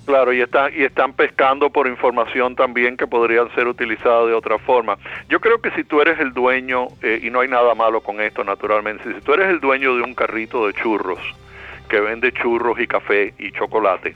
Claro, 0.08 0.32
y 0.32 0.40
están, 0.40 0.72
y 0.74 0.84
están 0.84 1.12
pescando 1.12 1.70
por 1.70 1.86
información 1.86 2.56
también 2.56 2.96
que 2.96 3.06
podrían 3.06 3.54
ser 3.54 3.68
utilizada 3.68 4.26
de 4.26 4.34
otra 4.34 4.58
forma. 4.58 4.98
Yo 5.28 5.42
creo 5.42 5.60
que 5.60 5.70
si 5.72 5.84
tú 5.84 6.00
eres 6.00 6.18
el 6.22 6.32
dueño, 6.32 6.88
eh, 7.02 7.20
y 7.22 7.30
no 7.30 7.42
hay 7.42 7.50
nada 7.50 7.76
malo 7.76 8.00
con 8.00 8.22
esto 8.22 8.42
naturalmente, 8.46 9.04
si 9.14 9.20
tú 9.20 9.34
eres 9.34 9.50
el 9.50 9.60
dueño 9.60 9.98
de 9.98 10.04
un 10.04 10.16
carrito 10.16 10.66
de 10.66 10.72
churros 10.76 11.20
que 11.90 12.00
vende 12.00 12.32
churros 12.32 12.80
y 12.80 12.88
café 12.88 13.34
y 13.38 13.52
chocolate, 13.52 14.16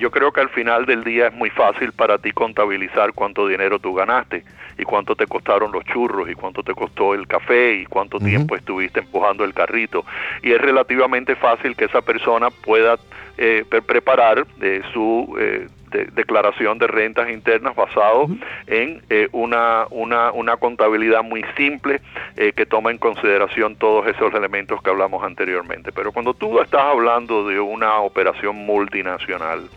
yo 0.00 0.10
creo 0.10 0.32
que 0.32 0.40
al 0.40 0.48
final 0.48 0.86
del 0.86 1.04
día 1.04 1.28
es 1.28 1.34
muy 1.34 1.50
fácil 1.50 1.92
para 1.92 2.18
ti 2.18 2.32
contabilizar 2.32 3.12
cuánto 3.12 3.46
dinero 3.46 3.78
tú 3.78 3.94
ganaste 3.94 4.42
y 4.78 4.82
cuánto 4.84 5.14
te 5.14 5.26
costaron 5.26 5.70
los 5.72 5.84
churros 5.84 6.28
y 6.30 6.34
cuánto 6.34 6.62
te 6.62 6.74
costó 6.74 7.12
el 7.12 7.26
café 7.28 7.74
y 7.74 7.84
cuánto 7.84 8.18
tiempo 8.18 8.56
estuviste 8.56 9.00
empujando 9.00 9.44
el 9.44 9.52
carrito. 9.52 10.06
Y 10.42 10.52
es 10.52 10.60
relativamente 10.60 11.36
fácil 11.36 11.76
que 11.76 11.84
esa 11.84 12.00
persona 12.00 12.48
pueda 12.50 12.98
eh, 13.36 13.64
preparar 13.86 14.46
eh, 14.62 14.80
su 14.92 15.36
eh, 15.38 15.68
declaración 16.14 16.78
de 16.78 16.86
rentas 16.86 17.28
internas 17.28 17.74
basado 17.74 18.28
en 18.66 19.02
una, 19.32 19.86
una, 19.90 20.30
una, 20.30 20.56
contabilidad 20.56 21.24
muy 21.24 21.44
simple 21.56 22.00
que 22.36 22.64
toma 22.64 22.92
en 22.92 22.98
consideración 22.98 23.74
todos 23.74 24.06
esos 24.06 24.32
elementos 24.34 24.80
que 24.82 24.90
hablamos 24.90 25.24
anteriormente. 25.24 25.90
Pero 25.90 26.12
cuando 26.12 26.32
tú 26.32 26.60
estás 26.60 26.82
hablando 26.82 27.48
de 27.48 27.58
una 27.58 27.98
operación 27.98 28.54
multinacional, 28.54 29.68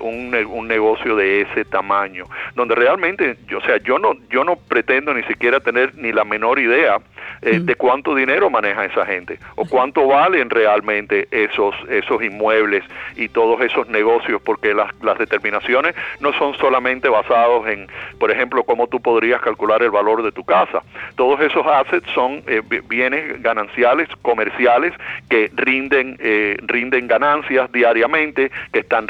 un, 0.00 0.34
un, 0.34 0.68
negocio 0.68 1.16
de 1.16 1.42
ese 1.42 1.64
tamaño, 1.64 2.24
donde 2.54 2.74
realmente, 2.74 3.36
yo, 3.48 3.58
o 3.58 3.60
sea, 3.62 3.78
yo 3.78 3.98
no, 3.98 4.14
yo 4.30 4.44
no 4.44 4.56
pretendo 4.56 5.12
ni 5.12 5.22
siquiera 5.24 5.60
tener 5.60 5.94
ni 5.96 6.12
la 6.12 6.24
menor 6.24 6.58
idea 6.58 7.00
eh, 7.42 7.60
de 7.60 7.74
cuánto 7.74 8.14
dinero 8.14 8.48
maneja 8.48 8.86
esa 8.86 9.04
gente 9.04 9.38
o 9.56 9.66
cuánto 9.66 10.06
valen 10.06 10.48
realmente 10.48 11.28
esos, 11.30 11.74
esos 11.90 12.22
inmuebles 12.22 12.82
y 13.16 13.28
todos 13.28 13.60
esos 13.60 13.86
negocios, 13.88 14.40
porque 14.42 14.72
las, 14.72 14.90
las 15.02 15.18
determinaciones 15.18 15.94
no 16.20 16.32
son 16.38 16.54
solamente 16.54 17.08
basados 17.08 17.66
en, 17.68 17.86
por 18.18 18.30
ejemplo, 18.30 18.62
cómo 18.62 18.86
tú 18.86 19.00
podrías 19.00 19.42
calcular 19.42 19.82
el 19.82 19.90
valor 19.90 20.22
de 20.22 20.32
tu 20.32 20.44
casa. 20.44 20.82
Todos 21.16 21.40
esos 21.40 21.66
assets 21.66 22.08
son 22.14 22.42
eh, 22.46 22.62
bienes 22.88 23.42
gananciales, 23.42 24.08
comerciales, 24.22 24.94
que 25.28 25.50
rinden, 25.54 26.16
eh, 26.20 26.56
rinden 26.62 27.08
ganancias 27.08 27.70
diariamente, 27.72 28.50
que 28.72 28.80
están 28.80 29.06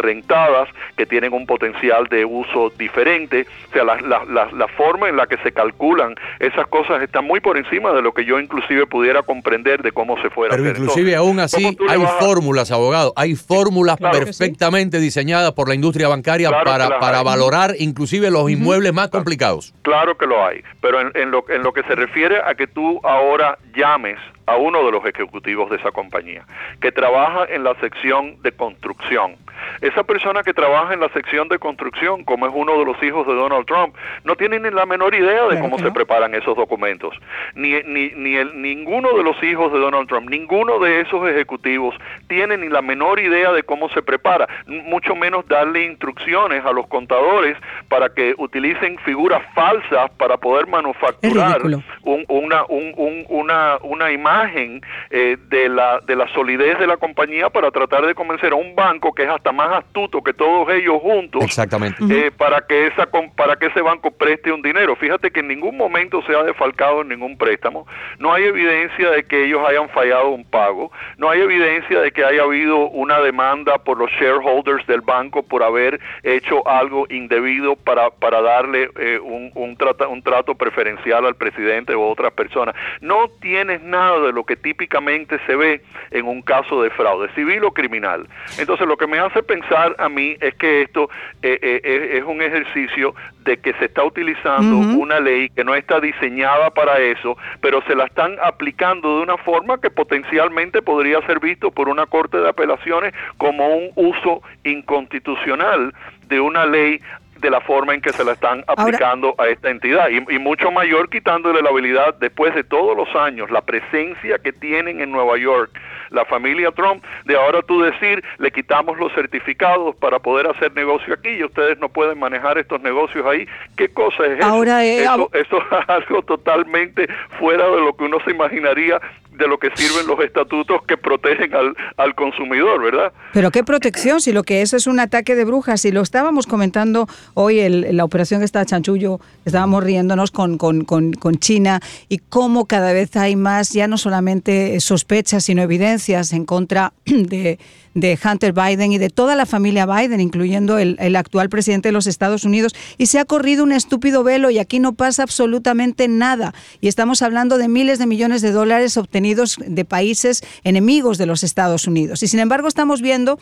que 0.96 1.06
tienen 1.06 1.32
un 1.32 1.46
potencial 1.46 2.06
de 2.08 2.24
uso 2.24 2.70
diferente. 2.78 3.46
O 3.70 3.72
sea, 3.72 3.84
la, 3.84 3.96
la, 4.00 4.48
la 4.52 4.68
forma 4.68 5.08
en 5.08 5.16
la 5.16 5.26
que 5.26 5.36
se 5.38 5.52
calculan 5.52 6.14
esas 6.40 6.66
cosas 6.68 7.02
está 7.02 7.20
muy 7.20 7.40
por 7.40 7.56
encima 7.56 7.92
de 7.92 8.02
lo 8.02 8.12
que 8.12 8.24
yo 8.24 8.38
inclusive 8.38 8.86
pudiera 8.86 9.22
comprender 9.22 9.82
de 9.82 9.92
cómo 9.92 10.20
se 10.22 10.30
fuera. 10.30 10.56
Pero 10.56 10.68
inclusive 10.68 11.16
aún 11.16 11.40
así 11.40 11.76
hay 11.88 12.00
fórmulas, 12.18 12.70
abogado, 12.70 13.12
hay 13.16 13.34
fórmulas 13.34 13.96
perfectamente 13.98 14.98
diseñadas 15.00 15.52
por 15.52 15.68
la 15.68 15.74
industria 15.74 16.08
bancaria 16.08 16.50
para, 16.64 16.98
para 16.98 17.22
valorar 17.22 17.74
inclusive 17.78 18.30
los 18.30 18.50
inmuebles 18.50 18.92
más 18.92 19.08
complicados. 19.08 19.74
Claro 19.82 20.16
que 20.16 20.26
lo 20.26 20.44
hay, 20.44 20.62
pero 20.80 21.00
en, 21.00 21.30
lo, 21.30 21.44
en 21.48 21.62
lo 21.62 21.72
que 21.72 21.82
se 21.84 21.94
refiere 21.94 22.38
a 22.44 22.54
que 22.54 22.66
tú 22.66 23.00
ahora 23.02 23.58
llames 23.74 24.18
a 24.46 24.56
uno 24.56 24.84
de 24.84 24.92
los 24.92 25.04
ejecutivos 25.06 25.70
de 25.70 25.76
esa 25.76 25.90
compañía, 25.90 26.46
que 26.80 26.92
trabaja 26.92 27.46
en 27.48 27.64
la 27.64 27.74
sección 27.80 28.36
de 28.42 28.52
construcción, 28.52 29.36
esa 29.80 30.04
persona 30.04 30.42
que 30.42 30.52
trabaja 30.52 30.94
en 30.94 31.00
la 31.00 31.08
sección 31.10 31.48
de 31.48 31.58
construcción, 31.58 32.24
como 32.24 32.46
es 32.46 32.52
uno 32.54 32.78
de 32.78 32.84
los 32.84 33.02
hijos 33.02 33.26
de 33.26 33.34
Donald 33.34 33.66
Trump, 33.66 33.94
no 34.24 34.36
tiene 34.36 34.60
ni 34.60 34.70
la 34.70 34.86
menor 34.86 35.14
idea 35.14 35.46
de 35.48 35.60
cómo 35.60 35.78
se 35.78 35.90
preparan 35.90 36.34
esos 36.34 36.56
documentos. 36.56 37.14
Ni, 37.54 37.82
ni, 37.82 38.10
ni 38.10 38.36
el, 38.36 38.60
ninguno 38.60 39.12
de 39.16 39.22
los 39.22 39.42
hijos 39.42 39.72
de 39.72 39.78
Donald 39.78 40.08
Trump, 40.08 40.28
ninguno 40.28 40.78
de 40.78 41.00
esos 41.00 41.28
ejecutivos 41.28 41.94
tiene 42.28 42.56
ni 42.56 42.68
la 42.68 42.82
menor 42.82 43.20
idea 43.20 43.52
de 43.52 43.62
cómo 43.62 43.88
se 43.90 44.02
prepara, 44.02 44.48
mucho 44.66 45.14
menos 45.14 45.46
darle 45.48 45.84
instrucciones 45.84 46.64
a 46.64 46.72
los 46.72 46.86
contadores 46.86 47.56
para 47.88 48.08
que 48.08 48.34
utilicen 48.38 48.98
figuras 48.98 49.42
falsas 49.54 50.10
para 50.16 50.36
poder 50.36 50.66
manufacturar 50.66 51.62
una, 52.02 52.64
una, 52.68 53.78
una 53.82 54.12
imagen 54.12 54.80
eh, 55.10 55.36
de, 55.48 55.68
la, 55.68 56.00
de 56.00 56.16
la 56.16 56.28
solidez 56.34 56.78
de 56.78 56.86
la 56.86 56.96
compañía 56.96 57.50
para 57.50 57.70
tratar 57.70 58.06
de 58.06 58.14
convencer 58.14 58.52
a 58.52 58.56
un 58.56 58.74
banco 58.74 59.12
que 59.12 59.24
es 59.24 59.28
hasta 59.28 59.52
más 59.54 59.84
astuto 59.84 60.22
que 60.22 60.32
todos 60.32 60.68
ellos 60.70 61.00
juntos 61.00 61.42
Exactamente. 61.42 62.02
Eh, 62.10 62.30
para 62.30 62.66
que 62.66 62.86
esa 62.86 63.08
para 63.36 63.56
que 63.56 63.66
ese 63.66 63.80
banco 63.80 64.10
preste 64.10 64.52
un 64.52 64.62
dinero. 64.62 64.96
Fíjate 64.96 65.30
que 65.30 65.40
en 65.40 65.48
ningún 65.48 65.76
momento 65.76 66.22
se 66.26 66.34
ha 66.34 66.42
defalcado 66.42 67.02
en 67.02 67.08
ningún 67.08 67.36
préstamo, 67.38 67.86
no 68.18 68.32
hay 68.32 68.44
evidencia 68.44 69.10
de 69.10 69.24
que 69.24 69.44
ellos 69.44 69.60
hayan 69.68 69.88
fallado 69.90 70.30
un 70.30 70.44
pago, 70.44 70.90
no 71.16 71.30
hay 71.30 71.40
evidencia 71.40 72.00
de 72.00 72.10
que 72.10 72.24
haya 72.24 72.42
habido 72.42 72.88
una 72.88 73.20
demanda 73.20 73.78
por 73.78 73.98
los 73.98 74.10
shareholders 74.10 74.86
del 74.86 75.00
banco 75.00 75.42
por 75.42 75.62
haber 75.62 76.00
hecho 76.22 76.66
algo 76.66 77.06
indebido 77.10 77.76
para, 77.76 78.10
para 78.10 78.42
darle 78.42 78.90
eh, 78.98 79.18
un, 79.22 79.50
un, 79.54 79.76
un 80.10 80.22
trato 80.22 80.54
preferencial 80.54 81.26
al 81.26 81.36
presidente 81.36 81.94
o 81.94 82.08
otras 82.08 82.32
personas. 82.32 82.74
No 83.00 83.28
tienes 83.40 83.82
nada 83.82 84.20
de 84.20 84.32
lo 84.32 84.44
que 84.44 84.56
típicamente 84.56 85.38
se 85.46 85.56
ve 85.56 85.82
en 86.10 86.26
un 86.26 86.42
caso 86.42 86.82
de 86.82 86.90
fraude, 86.90 87.28
civil 87.34 87.64
o 87.64 87.72
criminal. 87.72 88.26
Entonces 88.58 88.86
lo 88.86 88.96
que 88.96 89.06
me 89.06 89.18
hace 89.18 89.42
pensar 89.44 89.94
a 89.98 90.08
mí 90.08 90.36
es 90.40 90.54
que 90.54 90.82
esto 90.82 91.08
eh, 91.42 91.58
eh, 91.62 92.18
es 92.18 92.24
un 92.24 92.42
ejercicio 92.42 93.14
de 93.44 93.58
que 93.58 93.74
se 93.74 93.86
está 93.86 94.02
utilizando 94.04 94.76
una 94.76 95.20
ley 95.20 95.50
que 95.50 95.64
no 95.64 95.74
está 95.74 96.00
diseñada 96.00 96.70
para 96.70 96.98
eso, 96.98 97.36
pero 97.60 97.82
se 97.82 97.94
la 97.94 98.06
están 98.06 98.36
aplicando 98.42 99.18
de 99.18 99.22
una 99.22 99.36
forma 99.36 99.78
que 99.80 99.90
potencialmente 99.90 100.80
podría 100.82 101.20
ser 101.26 101.40
visto 101.40 101.70
por 101.70 101.88
una 101.88 102.06
corte 102.06 102.38
de 102.38 102.48
apelaciones 102.48 103.14
como 103.36 103.68
un 103.68 103.90
uso 103.96 104.42
inconstitucional 104.64 105.92
de 106.28 106.40
una 106.40 106.64
ley 106.64 107.00
de 107.44 107.50
la 107.50 107.60
forma 107.60 107.92
en 107.92 108.00
que 108.00 108.10
se 108.10 108.24
la 108.24 108.32
están 108.32 108.64
aplicando 108.66 109.34
a 109.36 109.48
esta 109.48 109.68
entidad 109.68 110.08
y, 110.08 110.38
mucho 110.38 110.70
mayor 110.70 111.10
quitándole 111.10 111.60
la 111.60 111.68
habilidad 111.68 112.14
después 112.14 112.54
de 112.54 112.64
todos 112.64 112.96
los 112.96 113.14
años, 113.14 113.50
la 113.50 113.60
presencia 113.60 114.38
que 114.38 114.50
tienen 114.50 115.02
en 115.02 115.12
Nueva 115.12 115.36
York 115.36 115.70
la 116.10 116.24
familia 116.24 116.70
Trump, 116.70 117.04
de 117.24 117.36
ahora 117.36 117.60
tú 117.62 117.82
decir, 117.82 118.22
le 118.38 118.50
quitamos 118.50 118.98
los 118.98 119.12
certificados 119.12 119.96
para 119.96 120.18
poder 120.20 120.46
hacer 120.46 120.72
negocio 120.74 121.12
aquí 121.12 121.30
y 121.30 121.44
ustedes 121.44 121.78
no 121.80 121.88
pueden 121.88 122.18
manejar 122.18 122.56
estos 122.56 122.80
negocios 122.80 123.26
ahí. 123.26 123.46
¿Qué 123.76 123.88
cosa 123.88 124.24
es 124.26 124.38
eso? 124.38 124.64
Eh, 124.64 125.02
eso, 125.02 125.30
eso 125.32 125.58
es 125.80 125.88
algo 125.88 126.22
totalmente 126.22 127.08
fuera 127.38 127.68
de 127.68 127.80
lo 127.80 127.96
que 127.96 128.04
uno 128.04 128.18
se 128.24 128.30
imaginaría 128.30 129.00
de 129.36 129.48
lo 129.48 129.58
que 129.58 129.70
sirven 129.74 130.06
los 130.06 130.20
estatutos 130.20 130.82
que 130.86 130.96
protegen 130.96 131.54
al, 131.54 131.76
al, 131.96 132.14
consumidor, 132.14 132.82
¿verdad? 132.82 133.12
Pero 133.32 133.50
qué 133.50 133.64
protección, 133.64 134.20
si 134.20 134.32
lo 134.32 134.42
que 134.42 134.62
es 134.62 134.72
es 134.72 134.86
un 134.86 135.00
ataque 135.00 135.34
de 135.34 135.44
brujas, 135.44 135.84
y 135.84 135.92
lo 135.92 136.02
estábamos 136.02 136.46
comentando 136.46 137.08
hoy, 137.34 137.60
el, 137.60 137.96
la 137.96 138.04
operación 138.04 138.40
que 138.40 138.44
está 138.44 138.64
Chanchullo, 138.64 139.20
estábamos 139.44 139.82
riéndonos 139.82 140.30
con, 140.30 140.58
con, 140.58 140.84
con, 140.84 141.12
China 141.38 141.80
y 142.08 142.18
cómo 142.18 142.66
cada 142.66 142.92
vez 142.92 143.16
hay 143.16 143.36
más, 143.36 143.72
ya 143.72 143.88
no 143.88 143.98
solamente 143.98 144.78
sospechas, 144.80 145.44
sino 145.44 145.62
evidencias 145.62 146.32
en 146.32 146.44
contra 146.44 146.92
de 147.04 147.58
de 147.94 148.18
Hunter 148.22 148.52
Biden 148.52 148.92
y 148.92 148.98
de 148.98 149.10
toda 149.10 149.36
la 149.36 149.46
familia 149.46 149.86
Biden, 149.86 150.20
incluyendo 150.20 150.78
el, 150.78 151.16
actual 151.16 151.48
presidente 151.48 151.88
de 151.88 151.92
los 151.92 152.06
Estados 152.06 152.44
Unidos, 152.44 152.74
y 152.98 153.06
se 153.06 153.18
ha 153.18 153.24
corrido 153.24 153.62
un 153.62 153.72
estúpido 153.72 154.24
velo 154.24 154.50
y 154.50 154.58
aquí 154.58 154.80
no 154.80 154.94
pasa 154.94 155.22
absolutamente 155.22 156.08
nada. 156.08 156.54
Y 156.80 156.88
estamos 156.88 157.22
hablando 157.22 157.58
de 157.58 157.68
miles 157.68 157.98
de 157.98 158.06
millones 158.06 158.42
de 158.42 158.50
dólares 158.50 158.96
obtenidos 158.96 159.56
de 159.64 159.84
países 159.84 160.42
enemigos 160.64 161.18
de 161.18 161.26
los 161.26 161.44
Estados 161.44 161.86
Unidos. 161.86 162.22
Y 162.22 162.28
sin 162.28 162.40
embargo 162.40 162.68
estamos 162.68 163.00
viendo 163.00 163.38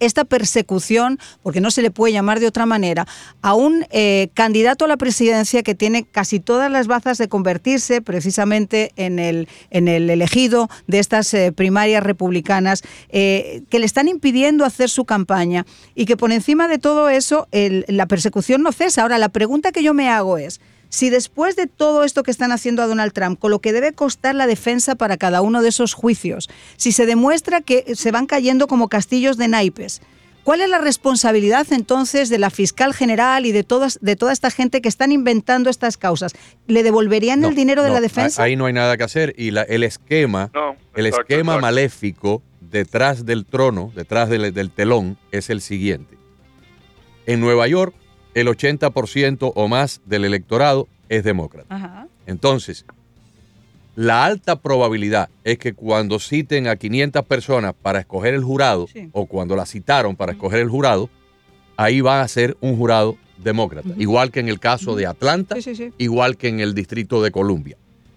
esta 0.00 0.24
persecución, 0.24 1.18
porque 1.42 1.60
no 1.60 1.70
se 1.70 1.82
le 1.82 1.90
puede 1.90 2.12
llamar 2.12 2.40
de 2.40 2.46
otra 2.46 2.66
manera, 2.66 3.06
a 3.42 3.54
un 3.54 3.86
eh, 3.90 4.28
candidato 4.34 4.84
a 4.84 4.88
la 4.88 4.96
presidencia 4.96 5.62
que 5.62 5.74
tiene 5.74 6.04
casi 6.04 6.40
todas 6.40 6.70
las 6.70 6.86
bazas 6.86 7.18
de 7.18 7.28
convertirse 7.28 8.02
precisamente 8.02 8.92
en 8.96 9.18
el, 9.18 9.48
en 9.70 9.88
el 9.88 10.10
elegido 10.10 10.68
de 10.86 10.98
estas 10.98 11.32
eh, 11.34 11.52
primarias 11.52 12.02
republicanas, 12.02 12.82
eh, 13.10 13.62
que 13.70 13.78
le 13.78 13.86
están 13.86 14.08
impidiendo 14.08 14.64
hacer 14.64 14.90
su 14.90 15.04
campaña 15.04 15.66
y 15.94 16.06
que 16.06 16.16
por 16.16 16.32
encima 16.32 16.68
de 16.68 16.78
todo 16.78 17.08
eso 17.08 17.46
la 17.52 18.06
persecución 18.06 18.62
no 18.62 18.72
cesa. 18.72 19.02
Ahora, 19.02 19.18
la 19.18 19.28
pregunta 19.28 19.72
que 19.72 19.82
yo 19.82 19.94
me 19.94 20.08
hago 20.08 20.38
es, 20.38 20.60
si 20.90 21.08
después 21.08 21.56
de 21.56 21.66
todo 21.66 22.04
esto 22.04 22.22
que 22.22 22.30
están 22.30 22.52
haciendo 22.52 22.82
a 22.82 22.86
Donald 22.86 23.12
Trump, 23.12 23.38
con 23.38 23.50
lo 23.50 23.60
que 23.60 23.72
debe 23.72 23.92
costar 23.92 24.34
la 24.34 24.46
defensa 24.46 24.96
para 24.96 25.16
cada 25.16 25.40
uno 25.40 25.62
de 25.62 25.70
esos 25.70 25.94
juicios, 25.94 26.50
si 26.76 26.92
se 26.92 27.06
demuestra 27.06 27.62
que 27.62 27.94
se 27.94 28.10
van 28.10 28.26
cayendo 28.26 28.66
como 28.66 28.88
castillos 28.88 29.38
de 29.38 29.48
naipes, 29.48 30.02
¿Cuál 30.42 30.62
es 30.62 30.70
la 30.70 30.78
responsabilidad 30.78 31.66
entonces 31.70 32.30
de 32.30 32.38
la 32.38 32.48
fiscal 32.48 32.94
general 32.94 33.44
y 33.44 33.52
de, 33.52 33.62
todas, 33.62 33.98
de 34.00 34.16
toda 34.16 34.32
esta 34.32 34.50
gente 34.50 34.80
que 34.80 34.88
están 34.88 35.12
inventando 35.12 35.68
estas 35.68 35.98
causas? 35.98 36.32
¿Le 36.66 36.82
devolverían 36.82 37.44
el 37.44 37.54
dinero 37.54 37.82
de 37.82 37.90
la 37.90 38.00
defensa? 38.00 38.42
Ahí 38.42 38.56
no 38.56 38.64
hay 38.64 38.72
nada 38.72 38.96
que 38.96 39.04
hacer 39.04 39.34
y 39.36 39.48
el 39.48 39.84
esquema, 39.84 40.50
el 40.94 41.06
esquema 41.06 41.58
maléfico 41.58 42.42
detrás 42.60 43.26
del 43.26 43.44
trono, 43.44 43.92
detrás 43.94 44.30
del, 44.30 44.54
del 44.54 44.70
telón, 44.70 45.18
es 45.30 45.50
el 45.50 45.60
siguiente. 45.60 46.16
En 47.26 47.40
Nueva 47.40 47.68
York 47.68 47.94
el 48.34 48.48
80% 48.48 49.52
o 49.54 49.68
más 49.68 50.00
del 50.06 50.24
electorado 50.24 50.88
es 51.08 51.24
demócrata. 51.24 52.08
Entonces, 52.26 52.84
la 53.96 54.24
alta 54.24 54.56
probabilidad 54.56 55.28
es 55.44 55.58
que 55.58 55.74
cuando 55.74 56.18
citen 56.18 56.68
a 56.68 56.76
500 56.76 57.24
personas 57.24 57.74
para 57.74 58.00
escoger 58.00 58.34
el 58.34 58.42
jurado, 58.42 58.86
o 59.12 59.26
cuando 59.26 59.56
la 59.56 59.66
citaron 59.66 60.16
para 60.16 60.32
escoger 60.32 60.60
el 60.60 60.68
jurado, 60.68 61.10
ahí 61.76 62.00
va 62.00 62.22
a 62.22 62.28
ser 62.28 62.56
un 62.60 62.76
jurado 62.76 63.16
demócrata. 63.42 63.88
Igual 63.98 64.30
que 64.30 64.40
en 64.40 64.48
el 64.48 64.60
caso 64.60 64.94
de 64.94 65.06
Atlanta, 65.06 65.56
igual 65.98 66.36
que 66.36 66.48
en 66.48 66.60
el 66.60 66.74
Distrito 66.74 67.22
de 67.22 67.30
Columbia. 67.30 67.76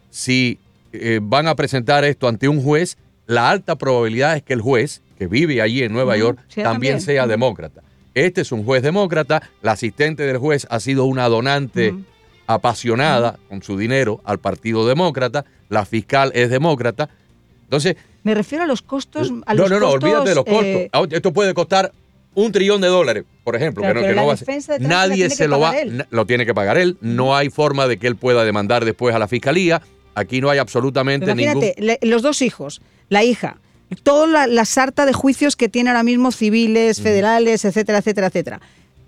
Si 0.10 0.60
eh, 0.92 1.20
van 1.22 1.48
a 1.48 1.56
presentar 1.56 2.04
esto 2.04 2.28
ante 2.28 2.48
un 2.48 2.62
juez, 2.62 2.98
la 3.26 3.50
alta 3.50 3.78
probabilidad 3.78 4.36
es 4.36 4.44
que 4.44 4.54
el 4.54 4.62
juez, 4.62 5.02
que 5.18 5.28
vive 5.28 5.62
allí 5.62 5.82
en 5.82 5.92
Nueva 5.92 6.18
York, 6.18 6.40
también 6.56 7.02
sea 7.02 7.26
demócrata. 7.26 7.82
Este 8.14 8.42
es 8.42 8.52
un 8.52 8.64
juez 8.64 8.84
demócrata, 8.84 9.50
la 9.62 9.72
asistente 9.72 10.24
del 10.24 10.38
juez 10.38 10.68
ha 10.70 10.80
sido 10.80 11.06
una 11.06 11.28
donante 11.30 11.94
apasionada 12.48 13.40
con 13.50 13.64
su 13.64 13.78
dinero 13.78 14.22
al 14.24 14.40
Partido 14.40 14.88
Demócrata, 14.88 15.46
la 15.70 15.86
fiscal 15.86 16.32
es 16.36 16.50
demócrata. 16.50 17.10
Entonces... 17.64 17.96
Me 18.24 18.34
refiero 18.34 18.64
a 18.64 18.68
los 18.68 18.82
costos... 18.82 19.32
A 19.46 19.54
no, 19.54 19.68
no, 19.68 19.80
no, 19.80 19.90
olvídate 19.90 20.30
de 20.30 20.36
los 20.36 20.46
costos. 20.46 20.66
Eh, 20.66 20.90
Esto 21.12 21.34
puede 21.34 21.54
costar 21.54 21.92
un 22.36 22.52
trillón 22.52 22.82
de 22.82 22.88
dólares, 22.88 23.24
por 23.44 23.56
ejemplo, 23.56 23.84
que 23.84 23.94
no, 24.14 24.26
va 24.26 24.34
a 24.34 24.80
nadie 24.80 25.30
se 25.30 25.48
lo 25.48 25.60
va, 25.60 25.74
lo 26.10 26.26
tiene 26.26 26.46
que 26.46 26.54
pagar 26.54 26.78
él, 26.78 26.98
no 27.02 27.36
hay 27.36 27.50
forma 27.50 27.88
de 27.88 27.98
que 27.98 28.08
él 28.08 28.16
pueda 28.16 28.44
demandar 28.44 28.86
después 28.86 29.14
a 29.14 29.20
la 29.20 29.28
fiscalía, 29.28 29.82
aquí 30.16 30.42
no 30.42 30.50
hay 30.50 30.58
absolutamente 30.58 31.30
imagínate, 31.30 32.00
los 32.02 32.22
dos 32.22 32.42
hijos, 32.42 32.82
la 33.10 33.24
hija, 33.24 33.58
toda 33.96 34.48
la, 34.48 34.66
sarta 34.66 35.06
de 35.06 35.14
juicios 35.14 35.56
que 35.56 35.70
tiene 35.70 35.90
ahora 35.90 36.04
mismo 36.04 36.32
civiles, 36.32 37.02
federales, 37.02 37.66
etcétera, 37.66 38.00
etcétera, 38.00 38.28
etcétera. 38.28 38.62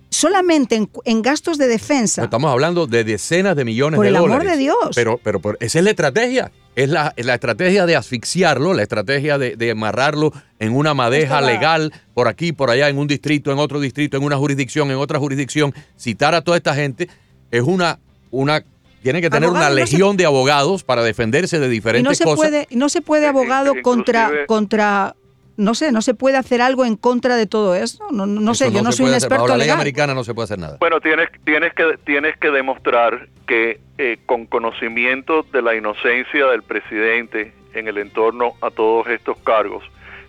Solamente 0.10 0.88
en, 1.04 1.22
gastos 1.22 1.58
de 1.58 1.68
defensa. 1.68 2.24
estamos 2.24 2.50
hablando 2.50 2.88
de 2.88 3.04
decenas 3.04 3.56
de 3.56 3.66
millones 3.66 4.00
de 4.00 4.08
dólares. 4.08 4.22
Por 4.22 4.30
el 4.30 4.42
amor 4.42 4.52
de 4.52 4.58
Dios. 4.58 4.96
Pero, 4.96 5.20
pero, 5.22 5.42
esa 5.60 5.80
es 5.80 5.84
la 5.84 5.90
estrategia. 5.90 6.52
Es 6.76 6.90
la, 6.90 7.14
estrategia 7.18 7.86
de 7.86 7.96
asfixiarlo, 7.96 8.74
la 8.74 8.84
estrategia 8.84 9.38
de, 9.38 9.56
de 9.56 9.72
amarrarlo 9.72 10.32
en 10.60 10.76
una 10.76 10.94
madeja 10.94 11.42
legal 11.42 11.94
por 12.14 12.28
aquí, 12.28 12.54
por 12.54 12.70
allá, 12.70 12.88
en 12.90 12.98
un 12.98 13.08
distrito, 13.08 13.52
en 13.52 13.60
otro 13.60 13.80
distrito, 13.80 14.18
en 14.18 14.24
una 14.24 14.38
jurisdicción, 14.38 14.90
en 14.90 14.98
otra 14.98 15.20
jurisdicción. 15.20 15.74
Citar 15.98 16.34
a 16.34 16.42
toda 16.42 16.58
esta 16.58 16.76
gente 16.76 17.10
es 17.52 17.62
una, 17.62 18.00
una 18.32 18.64
tiene 19.06 19.22
que 19.22 19.30
tener 19.30 19.52
una 19.52 19.70
legión 19.70 20.18
de 20.18 20.26
abogados 20.26 20.84
para 20.84 21.04
defenderse 21.04 21.60
de 21.60 21.70
diferentes 21.70 22.02
y 22.02 22.10
no 22.10 22.16
se 22.16 22.24
cosas. 22.24 22.38
Puede, 22.38 22.68
no 22.72 22.90
se 22.90 23.02
puede 23.02 23.28
abogado 23.28 23.76
contra, 23.84 24.48
contra 24.48 25.16
no 25.58 25.76
sé, 25.76 25.92
no 25.92 26.02
se 26.02 26.16
puede 26.16 26.38
hacer 26.38 26.60
algo 26.60 26.86
en 26.86 26.96
contra 26.96 27.36
de 27.36 27.46
todo 27.46 27.76
esto. 27.76 28.04
No, 28.12 28.26
no 28.26 28.56
sé, 28.56 28.72
yo 28.72 28.82
no 28.82 28.92
soy 28.92 29.06
un 29.06 29.14
experto 29.14 29.44
Bajo 29.44 29.48
la 29.50 29.58
ley 29.58 29.70
americana 29.70 30.16
no 30.16 30.24
se 30.24 30.34
puede 30.34 30.46
hacer 30.46 30.58
nada. 30.58 30.78
Bueno, 30.80 31.00
tienes, 31.02 31.30
tienes, 31.44 31.72
que, 31.76 32.00
tienes 32.04 32.36
que 32.38 32.50
demostrar 32.50 33.28
que 33.46 33.80
eh, 34.00 34.18
con 34.26 34.48
conocimiento 34.48 35.46
de 35.54 35.62
la 35.62 35.76
inocencia 35.76 36.48
del 36.48 36.64
presidente 36.64 37.54
en 37.76 37.88
el 37.88 38.00
entorno 38.00 38.54
a 38.62 38.72
todos 38.72 39.08
estos 39.08 39.38
cargos, 39.44 39.84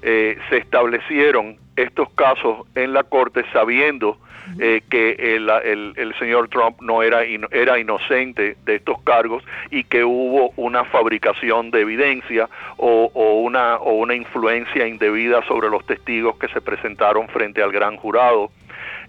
eh, 0.08 0.38
se 0.48 0.58
establecieron 0.58 1.56
estos 1.74 2.08
casos 2.10 2.64
en 2.76 2.92
la 2.92 3.02
corte 3.02 3.44
sabiendo 3.52 4.16
eh, 4.60 4.82
que 4.88 5.16
el, 5.18 5.50
el, 5.96 6.14
señor 6.20 6.48
Trump 6.48 6.80
no 6.80 7.02
era, 7.02 7.24
era 7.24 7.80
inocente 7.80 8.56
de 8.64 8.76
estos 8.76 9.02
cargos 9.02 9.42
y 9.72 9.82
que 9.82 10.04
hubo 10.04 10.52
una 10.56 10.84
fabricación 10.84 11.72
de 11.72 11.80
evidencia 11.80 12.48
o, 12.76 13.10
o, 13.12 13.40
una, 13.40 13.78
o 13.78 13.94
una 13.94 14.14
influencia 14.14 14.86
indebida 14.86 15.44
sobre 15.48 15.68
los 15.68 15.84
testigos 15.84 16.38
que 16.38 16.46
se 16.48 16.60
presentaron 16.60 17.26
frente 17.26 17.60
al 17.60 17.72
gran 17.72 17.96
jurado. 17.96 18.52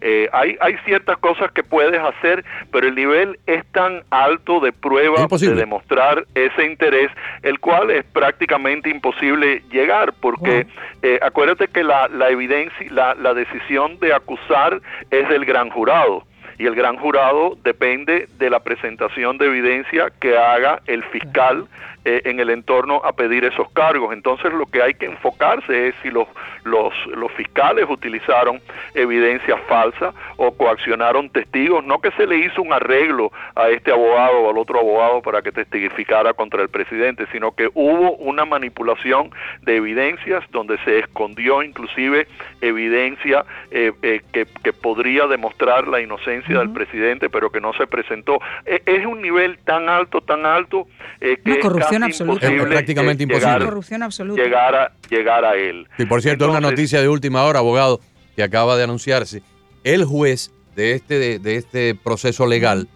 Eh, 0.01 0.29
hay, 0.31 0.57
hay 0.61 0.75
ciertas 0.85 1.17
cosas 1.17 1.51
que 1.51 1.63
puedes 1.63 1.99
hacer, 1.99 2.43
pero 2.71 2.87
el 2.87 2.95
nivel 2.95 3.39
es 3.45 3.65
tan 3.71 4.03
alto 4.09 4.59
de 4.59 4.71
prueba 4.71 5.27
de 5.27 5.55
demostrar 5.55 6.25
ese 6.35 6.65
interés, 6.65 7.11
el 7.43 7.59
cual 7.59 7.91
es 7.91 8.05
prácticamente 8.05 8.89
imposible 8.89 9.63
llegar, 9.71 10.13
porque 10.19 10.67
eh, 11.01 11.19
acuérdate 11.21 11.67
que 11.67 11.83
la, 11.83 12.07
la 12.07 12.29
evidencia, 12.29 12.87
la, 12.91 13.15
la 13.15 13.33
decisión 13.33 13.99
de 13.99 14.13
acusar 14.13 14.81
es 15.11 15.27
del 15.29 15.45
gran 15.45 15.69
jurado 15.69 16.23
y 16.59 16.65
el 16.65 16.75
gran 16.75 16.97
jurado 16.97 17.57
depende 17.63 18.27
de 18.37 18.49
la 18.49 18.59
presentación 18.59 19.37
de 19.37 19.45
evidencia 19.45 20.11
que 20.19 20.37
haga 20.37 20.81
el 20.87 21.03
fiscal 21.05 21.67
eh, 22.09 22.21
en 22.23 22.39
el 22.39 22.49
entorno 22.49 23.01
a 23.03 23.11
pedir 23.11 23.43
esos 23.43 23.69
cargos. 23.71 24.13
Entonces 24.13 24.53
lo 24.53 24.65
que 24.65 24.81
hay 24.81 24.93
que 24.93 25.07
enfocarse 25.07 25.89
es 25.89 25.95
si 26.01 26.09
los, 26.09 26.25
los, 26.63 26.93
los 27.07 27.29
fiscales 27.33 27.85
utilizaron 27.89 28.61
evidencia 28.93 29.57
falsa 29.67 30.13
o 30.37 30.55
coaccionaron 30.55 31.29
testigos, 31.29 31.83
no 31.83 31.99
que 31.99 32.11
se 32.11 32.25
le 32.25 32.37
hizo 32.37 32.61
un 32.61 32.71
arreglo 32.71 33.29
a 33.55 33.67
este 33.67 33.91
abogado 33.91 34.39
o 34.39 34.49
al 34.49 34.57
otro 34.57 34.79
abogado 34.79 35.21
para 35.21 35.41
que 35.41 35.51
testificara 35.51 36.33
contra 36.33 36.61
el 36.61 36.69
presidente, 36.69 37.25
sino 37.33 37.51
que 37.51 37.69
hubo 37.73 38.13
una 38.13 38.45
manipulación 38.45 39.31
de 39.63 39.75
evidencias 39.75 40.45
donde 40.51 40.77
se 40.85 40.99
escondió 40.99 41.61
inclusive 41.61 42.25
evidencia 42.61 43.43
eh, 43.69 43.91
eh, 44.01 44.21
que, 44.31 44.47
que 44.63 44.71
podría 44.71 45.27
demostrar 45.27 45.89
la 45.89 45.99
inocencia 45.99 46.59
del 46.59 46.69
presidente, 46.69 47.29
pero 47.29 47.49
que 47.49 47.59
no 47.59 47.73
se 47.73 47.85
presentó. 47.85 48.39
E, 48.65 48.81
es 48.85 49.05
un 49.05 49.21
nivel 49.21 49.57
tan 49.65 49.89
alto, 49.89 50.21
tan 50.21 50.45
alto, 50.45 50.87
eh, 51.19 51.37
que 51.43 51.59
corrupción 51.59 51.96
es 52.03 52.21
absoluta. 52.21 52.47
prácticamente 52.47 53.23
imposible. 53.23 53.53
Llegar, 53.53 53.65
corrupción 53.65 54.03
absoluta. 54.03 54.41
Llegar, 54.41 54.75
a, 54.75 54.91
llegar 55.09 55.45
a 55.45 55.55
él. 55.55 55.87
Y 55.97 56.05
por 56.05 56.21
cierto, 56.21 56.49
una 56.49 56.61
noticia 56.61 57.01
de 57.01 57.09
última 57.09 57.43
hora, 57.43 57.59
abogado, 57.59 57.99
que 58.35 58.43
acaba 58.43 58.77
de 58.77 58.83
anunciarse. 58.83 59.41
El 59.83 60.05
juez 60.05 60.51
de 60.75 60.93
este, 60.93 61.39
de, 61.39 61.55
este 61.55 61.95
proceso 61.95 62.45
legal 62.45 62.87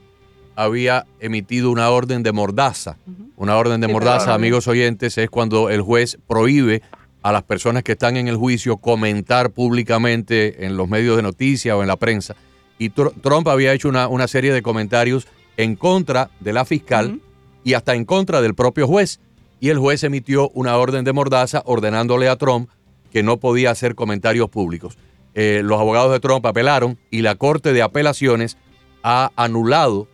había 0.56 1.06
emitido 1.20 1.72
una 1.72 1.90
orden 1.90 2.24
de 2.24 2.32
mordaza. 2.32 2.98
Una 3.36 3.58
orden 3.58 3.82
de 3.82 3.88
mordaza, 3.88 4.34
amigos 4.34 4.68
oyentes, 4.68 5.18
es 5.18 5.30
cuando 5.30 5.70
el 5.70 5.82
juez 5.82 6.20
prohíbe 6.28 6.84
a 7.24 7.32
las 7.32 7.44
personas 7.44 7.84
que 7.84 7.94
están 7.94 8.18
en 8.18 8.28
el 8.28 8.36
juicio 8.36 8.78
comentar 8.78 9.52
públicamente 9.52 10.66
en 10.66 10.78
los 10.78 10.88
medios 10.88 11.16
de 11.16 11.24
noticias 11.24 11.76
o 11.76 11.82
en 11.82 11.88
la 11.88 11.98
prensa. 11.98 12.36
Y 12.78 12.90
Trump 12.90 13.48
había 13.48 13.74
hecho 13.74 13.90
una, 13.90 14.08
una 14.08 14.28
serie 14.28 14.54
de 14.54 14.62
comentarios 14.62 15.28
en 15.58 15.76
contra 15.76 16.30
de 16.40 16.54
la 16.54 16.66
fiscal 16.66 17.20
y 17.64 17.74
hasta 17.74 17.96
en 17.96 18.06
contra 18.06 18.42
del 18.42 18.56
propio 18.56 18.88
juez. 18.88 19.20
Y 19.60 19.70
el 19.70 19.78
juez 19.78 20.04
emitió 20.04 20.50
una 20.50 20.78
orden 20.78 21.04
de 21.04 21.14
mordaza 21.14 21.62
ordenándole 21.66 22.28
a 22.28 22.36
Trump 22.36 22.70
que 23.12 23.24
no 23.24 23.38
podía 23.38 23.72
hacer 23.72 23.96
comentarios 23.96 24.50
públicos. 24.50 24.98
Eh, 25.34 25.62
los 25.64 25.80
abogados 25.80 26.12
de 26.12 26.20
Trump 26.20 26.46
apelaron 26.46 26.98
y 27.10 27.22
la 27.22 27.36
Corte 27.36 27.74
de 27.74 27.82
Apelaciones 27.82 28.58
ha 29.04 29.32
anulado 29.36 30.08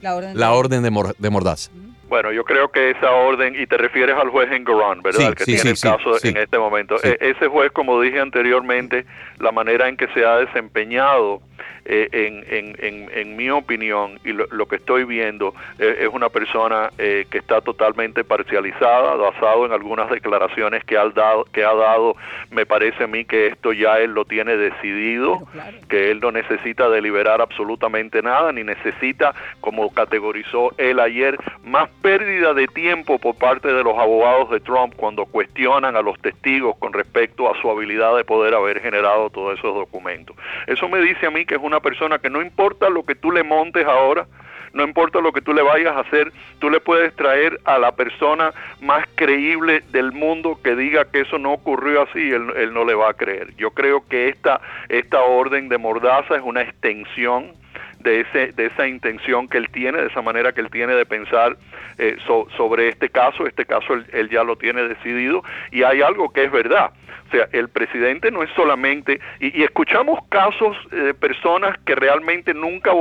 la 0.00 0.14
orden, 0.52 0.82
de, 0.82 0.90
mordaza. 1.30 1.70
Bueno, 2.08 2.32
yo 2.32 2.44
creo 2.44 2.70
que 2.70 2.90
esa 2.90 3.10
orden, 3.10 3.54
y 3.60 3.66
te 3.66 3.76
refieres 3.76 4.16
al 4.16 4.30
juez 4.30 4.50
Engoron, 4.52 5.02
¿verdad? 5.02 5.34
que 5.34 5.44
tiene 5.44 5.70
el 5.70 5.80
caso 5.80 6.16
en 6.22 6.36
este 6.36 6.58
momento. 6.58 6.96
E, 7.02 7.18
ese 7.20 7.48
juez, 7.48 7.72
como 7.72 8.00
dije 8.00 8.20
anteriormente, 8.20 9.04
la 9.38 9.52
manera 9.52 9.88
en 9.88 9.96
que 9.96 10.06
se 10.14 10.24
ha 10.24 10.36
desempeñado 10.36 11.42
eh, 11.90 12.08
en, 12.12 12.44
en, 12.50 13.10
en, 13.14 13.34
mi 13.34 13.48
opinión 13.48 14.20
y 14.22 14.32
lo, 14.32 14.66
que 14.66 14.76
estoy 14.76 15.04
viendo 15.04 15.54
eh, 15.78 16.00
es 16.00 16.08
una 16.08 16.28
persona 16.28 16.90
eh, 16.98 17.26
que 17.30 17.38
está 17.38 17.62
totalmente 17.62 18.24
parcializada, 18.24 19.14
basado 19.14 19.64
en 19.64 19.72
algunas 19.72 20.10
declaraciones 20.10 20.84
que 20.84 20.98
ha 20.98 21.08
dado, 21.08 21.44
que 21.44 21.64
ha 21.64 21.72
dado. 21.72 22.14
Me 22.50 22.66
parece 22.66 23.04
a 23.04 23.06
mí 23.06 23.24
que 23.24 23.46
esto 23.46 23.72
ya 23.72 23.98
él 24.00 24.12
lo 24.12 24.26
tiene 24.26 24.58
decidido, 24.58 25.38
que 25.88 26.10
él 26.10 26.20
no 26.20 26.30
necesita 26.30 26.90
deliberar 26.90 27.40
absolutamente 27.40 28.20
nada, 28.20 28.52
ni 28.52 28.64
necesita, 28.64 29.34
como 29.62 29.90
categorizó 29.90 30.74
él 30.76 31.00
ayer, 31.00 31.38
más 31.64 31.88
pérdida 32.02 32.52
de 32.52 32.66
tiempo 32.66 33.18
por 33.18 33.34
parte 33.36 33.72
de 33.72 33.82
los 33.82 33.96
abogados 33.96 34.50
de 34.50 34.60
Trump 34.60 34.92
cuando 34.94 35.24
cuestionan 35.24 35.96
a 35.96 36.02
los 36.02 36.20
testigos 36.20 36.76
con 36.76 36.92
respecto 36.92 37.50
a 37.50 37.58
su 37.62 37.70
habilidad 37.70 38.14
de 38.14 38.24
poder 38.24 38.54
haber 38.54 38.82
generado 38.82 39.30
todos 39.30 39.58
esos 39.58 39.74
documentos. 39.74 40.36
Eso 40.66 40.86
me 40.86 41.00
dice 41.00 41.26
a 41.26 41.30
mí 41.30 41.46
que 41.46 41.54
es 41.54 41.62
una 41.62 41.77
persona 41.80 42.18
que 42.18 42.30
no 42.30 42.42
importa 42.42 42.88
lo 42.88 43.04
que 43.04 43.14
tú 43.14 43.30
le 43.30 43.42
montes 43.42 43.86
ahora, 43.86 44.26
no 44.72 44.84
importa 44.84 45.20
lo 45.20 45.32
que 45.32 45.40
tú 45.40 45.52
le 45.52 45.62
vayas 45.62 45.96
a 45.96 46.00
hacer, 46.00 46.32
tú 46.58 46.70
le 46.70 46.80
puedes 46.80 47.14
traer 47.16 47.58
a 47.64 47.78
la 47.78 47.92
persona 47.92 48.52
más 48.80 49.06
creíble 49.14 49.82
del 49.90 50.12
mundo 50.12 50.60
que 50.62 50.76
diga 50.76 51.06
que 51.06 51.20
eso 51.20 51.38
no 51.38 51.52
ocurrió 51.52 52.02
así, 52.02 52.30
él, 52.30 52.52
él 52.56 52.74
no 52.74 52.84
le 52.84 52.94
va 52.94 53.10
a 53.10 53.14
creer. 53.14 53.54
Yo 53.56 53.70
creo 53.70 54.06
que 54.08 54.28
esta, 54.28 54.60
esta 54.88 55.22
orden 55.22 55.68
de 55.68 55.78
mordaza 55.78 56.36
es 56.36 56.42
una 56.42 56.62
extensión 56.62 57.52
de, 58.00 58.20
ese, 58.20 58.52
de 58.52 58.66
esa 58.66 58.86
intención 58.86 59.48
que 59.48 59.58
él 59.58 59.68
tiene, 59.70 60.00
de 60.00 60.06
esa 60.08 60.22
manera 60.22 60.52
que 60.52 60.60
él 60.60 60.70
tiene 60.70 60.94
de 60.94 61.06
pensar 61.06 61.56
eh, 61.98 62.16
sobre 62.26 62.88
este 62.88 63.08
caso. 63.08 63.46
Este 63.46 63.64
caso 63.64 63.94
él, 64.12 64.28
ya 64.30 64.44
lo 64.44 64.56
tiene 64.56 64.82
decidido 64.82 65.42
y 65.70 65.82
hay 65.82 66.02
algo 66.02 66.32
que 66.32 66.44
es 66.44 66.52
verdad. 66.52 66.90
O 67.28 67.30
sea, 67.30 67.46
el 67.52 67.68
presidente 67.68 68.30
no 68.30 68.42
es 68.42 68.50
solamente, 68.56 69.20
y, 69.38 69.62
escuchamos 69.62 70.18
casos 70.30 70.76
de 70.90 71.12
personas 71.12 71.76
que 71.84 71.94
realmente 71.94 72.54
nunca 72.54 72.92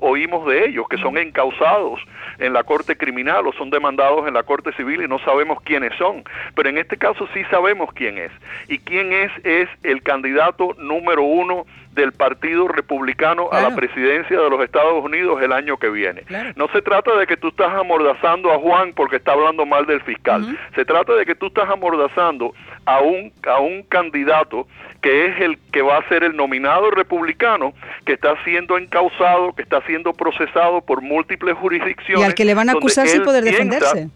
oímos 0.00 0.46
de 0.48 0.66
ellos, 0.66 0.88
que 0.88 0.98
son 0.98 1.16
encausados 1.16 2.00
en 2.38 2.52
la 2.54 2.64
corte 2.64 2.96
criminal 2.96 3.46
o 3.46 3.52
son 3.52 3.70
demandados 3.70 4.26
en 4.26 4.34
la 4.34 4.42
corte 4.42 4.72
civil 4.72 5.02
y 5.02 5.08
no 5.08 5.20
sabemos 5.20 5.62
quiénes 5.62 5.96
son. 5.96 6.24
Pero 6.56 6.70
en 6.70 6.78
este 6.78 6.96
caso 6.96 7.28
sí 7.32 7.44
sabemos 7.50 7.92
quién 7.94 8.18
es. 8.18 8.32
Y 8.68 8.78
quién 8.80 9.12
es 9.12 9.30
es 9.44 9.68
el 9.84 10.02
candidato 10.02 10.74
número 10.78 11.22
uno 11.22 11.64
del 11.92 12.12
Partido 12.12 12.68
Republicano 12.68 13.48
a 13.52 13.60
la 13.60 13.74
presidencia 13.74 14.38
de 14.38 14.50
los 14.50 14.60
Estados 14.62 15.04
Unidos 15.04 15.42
el 15.42 15.52
año 15.52 15.76
que 15.76 15.90
viene. 15.90 16.24
No 16.56 16.68
se 16.68 16.82
trata 16.82 17.16
de 17.16 17.26
que 17.26 17.36
tú 17.36 17.48
estás 17.48 17.72
amordazando 17.74 18.50
a 18.50 18.58
Juan 18.58 18.92
porque 18.94 19.16
está 19.16 19.32
hablando 19.32 19.66
mal 19.66 19.86
del 19.86 20.00
fiscal. 20.02 20.58
Se 20.74 20.84
trata 20.84 21.14
de 21.14 21.26
que 21.26 21.34
tú 21.34 21.46
estás 21.46 21.68
amordazando 21.68 22.54
a 22.86 23.00
un, 23.00 23.32
a 23.46 23.60
un 23.60 23.82
candidato 23.84 24.66
que 25.02 25.26
es 25.26 25.40
el 25.40 25.58
que 25.72 25.82
va 25.82 25.98
a 25.98 26.08
ser 26.08 26.22
el 26.22 26.36
nominado 26.36 26.90
republicano, 26.90 27.74
que 28.06 28.12
está 28.12 28.42
siendo 28.44 28.78
encausado, 28.78 29.52
que 29.52 29.62
está 29.62 29.82
siendo 29.82 30.12
procesado 30.12 30.80
por 30.80 31.02
múltiples 31.02 31.56
jurisdicciones. 31.56 32.22
Y 32.22 32.24
al 32.24 32.34
que 32.34 32.44
le 32.44 32.54
van 32.54 32.68
a 32.68 32.72
acusar 32.72 33.08
sin 33.08 33.22
poder 33.22 33.42
defenderse. 33.42 34.08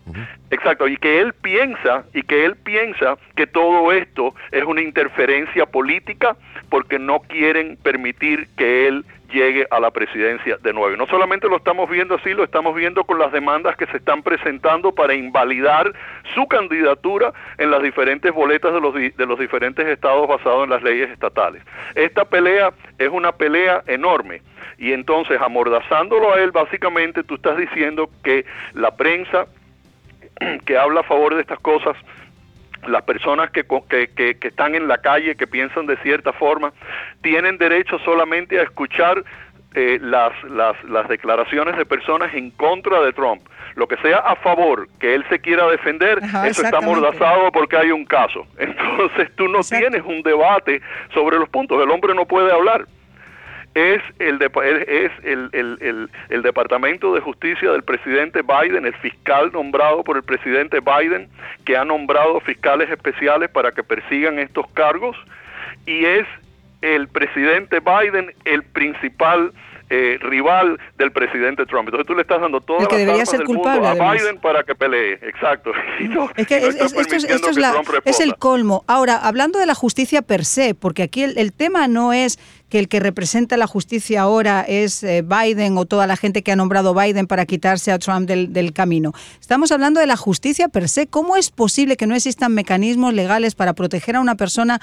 Exacto, 0.51 0.87
y 0.87 0.97
que 0.97 1.21
él 1.21 1.33
piensa, 1.35 2.05
y 2.15 2.23
que 2.23 2.45
él 2.45 2.55
piensa 2.55 3.19
que 3.35 3.49
todo 3.49 3.91
esto 3.91 4.33
es 4.53 4.65
una 4.65 4.81
interferencia 4.81 5.67
política 5.67 6.37
porque 6.69 7.01
no 7.01 7.19
quieren 7.21 7.77
permitir 7.83 8.49
que 8.57 8.87
él 8.87 9.05
llegue 9.31 9.67
a 9.71 9.81
la 9.81 9.91
presidencia 9.91 10.57
de 10.59 10.73
nuevo. 10.73 10.95
Y 10.95 10.99
no 10.99 11.07
solamente 11.07 11.49
lo 11.49 11.57
estamos 11.57 11.89
viendo 11.89 12.15
así, 12.15 12.33
lo 12.35 12.45
estamos 12.45 12.75
viendo 12.75 13.05
con 13.05 13.19
las 13.19 13.33
demandas 13.33 13.77
que 13.77 13.87
se 13.87 13.99
están 13.99 14.23
presentando 14.23 14.93
para 14.93 15.15
invalidar 15.15 15.93
su 16.35 16.47
candidatura 16.47 17.33
en 17.59 17.71
las 17.71 17.83
diferentes 17.83 18.33
boletas 18.33 18.73
de 18.73 18.81
los, 18.81 18.95
de 18.95 19.27
los 19.27 19.39
diferentes 19.39 19.87
estados 19.87 20.29
basados 20.29 20.65
en 20.65 20.71
las 20.71 20.83
leyes 20.83 21.11
estatales. 21.11 21.63
Esta 21.95 22.25
pelea 22.25 22.73
es 22.99 23.09
una 23.09 23.33
pelea 23.33 23.83
enorme. 23.87 24.43
Y 24.79 24.93
entonces, 24.93 25.41
amordazándolo 25.41 26.35
a 26.35 26.41
él, 26.41 26.51
básicamente 26.51 27.23
tú 27.23 27.37
estás 27.37 27.57
diciendo 27.57 28.11
que 28.23 28.45
la 28.75 28.91
prensa 28.91 29.47
que 30.67 30.77
habla 30.77 31.01
a 31.01 31.05
favor 31.05 31.35
de 31.35 31.41
estas 31.41 31.59
cosas 31.61 31.97
las 32.87 33.03
personas 33.03 33.51
que, 33.51 33.65
que, 33.65 34.37
que, 34.39 34.49
están 34.49 34.75
en 34.75 34.89
la 34.89 34.99
calle, 34.99 35.37
que 35.37 35.47
piensan 35.47 35.87
de 35.87 35.97
cierta 35.99 36.33
forma, 36.33 36.73
tienen 37.23 37.59
derecho 37.59 37.99
solamente 38.01 38.59
a 38.59 38.63
escuchar 38.63 39.25
eh, 39.75 39.99
las, 40.01 40.33
las, 40.45 40.83
las 40.85 41.09
declaraciones 41.09 41.77
de 41.77 41.85
personas 41.85 42.33
en 42.35 42.51
contra 42.53 43.01
de 43.03 43.13
Trump. 43.13 43.43
Lo 43.75 43.87
que 43.87 43.97
sea 43.99 44.19
a 44.19 44.37
favor, 44.37 44.89
que 44.99 45.15
él 45.15 45.25
se 45.29 45.39
quiera 45.39 45.67
defender, 45.67 46.19
eso 46.47 46.63
está 46.63 46.79
amordazado 46.79 47.53
porque 47.53 47.77
hay 47.77 47.91
un 47.91 48.07
caso. 48.07 48.47
Entonces 48.59 49.31
tú 49.37 49.49
no 49.49 49.61
tienes 49.61 50.03
un 50.03 50.23
debate 50.23 50.81
sobre 51.13 51.39
los 51.39 51.49
puntos. 51.51 51.83
El 51.83 51.91
hombre 51.91 52.15
no 52.15 52.25
puede 52.25 52.51
hablar 52.53 52.87
es 53.77 54.03
el, 54.21 54.41
es 54.43 55.13
el, 55.23 55.51
el, 55.53 56.09
el, 56.31 56.43
Departamento 56.43 57.13
de 57.13 57.21
Justicia 57.21 57.71
del 57.73 57.83
presidente 57.83 58.41
Biden, 58.41 58.87
el 58.87 58.95
fiscal 58.95 59.53
nombrado 59.53 60.03
por 60.03 60.17
el 60.17 60.23
presidente 60.23 60.81
Biden, 60.81 61.29
que 61.67 61.77
ha 61.77 61.85
nombrado 61.85 62.41
fiscales 62.41 62.89
especiales 62.91 63.51
para 63.51 63.73
que 63.73 63.83
persigan 63.83 64.39
estos 64.39 64.67
cargos, 64.69 65.15
y 65.85 66.07
es 66.07 66.27
el 66.81 67.07
presidente 67.09 67.81
Biden 67.81 68.33
el 68.47 68.63
principal 68.63 69.53
eh, 69.89 70.19
rival 70.21 70.81
del 70.99 71.13
presidente 71.13 71.65
Trump. 71.65 71.87
Entonces 71.87 72.09
tú 72.09 72.17
le 72.17 72.23
estás 72.23 72.41
dando 72.41 72.61
todas 72.61 72.91
las 72.91 73.09
armas 73.09 73.31
del 73.31 73.45
mundo 73.45 73.69
a 73.69 74.15
Biden 74.15 74.39
para 74.39 74.65
que 74.65 74.75
pelee. 74.75 75.13
Exacto. 75.23 75.71
es 76.37 76.47
que 76.49 76.57
esto, 76.57 77.51
es, 78.05 78.21
el 78.21 78.37
colmo. 78.37 78.85
Ahora, 78.89 79.17
hablando 79.17 79.61
de 79.61 79.67
la 79.67 79.77
justicia 79.77 80.23
per 80.23 80.45
se, 80.45 80.75
porque 80.75 81.05
aquí 81.05 81.23
el, 81.23 81.53
tema 81.53 81.87
no 81.87 82.13
es 82.13 82.41
que 82.69 82.79
el 82.79 82.89
que 82.89 83.01
representa 83.01 83.57
la 83.57 83.67
justicia 83.67 84.23
ahora 84.23 84.65
es 84.67 85.03
eh, 85.03 85.23
Biden 85.23 85.79
o 85.79 85.85
toda 85.85 86.07
la 86.07 86.17
gente 86.17 86.43
que 86.43 86.53
ha 86.53 86.57
nombrado 86.57 86.95
Biden 86.95 87.27
para 87.27 87.47
quitarse 87.47 87.93
a 87.93 87.99
Trump 87.99 88.29
del, 88.29 88.53
del, 88.53 88.73
camino. 88.73 89.13
Estamos 89.41 89.71
hablando 89.71 90.01
de 90.01 90.07
la 90.07 90.17
justicia 90.17 90.69
per 90.69 90.89
se. 90.89 91.07
¿Cómo 91.07 91.37
es 91.37 91.51
posible 91.51 91.97
que 91.97 92.07
no 92.07 92.15
existan 92.15 92.53
mecanismos 92.53 93.15
legales 93.15 93.55
para 93.55 93.75
proteger 93.75 94.17
a 94.17 94.21
una 94.21 94.35
persona 94.35 94.81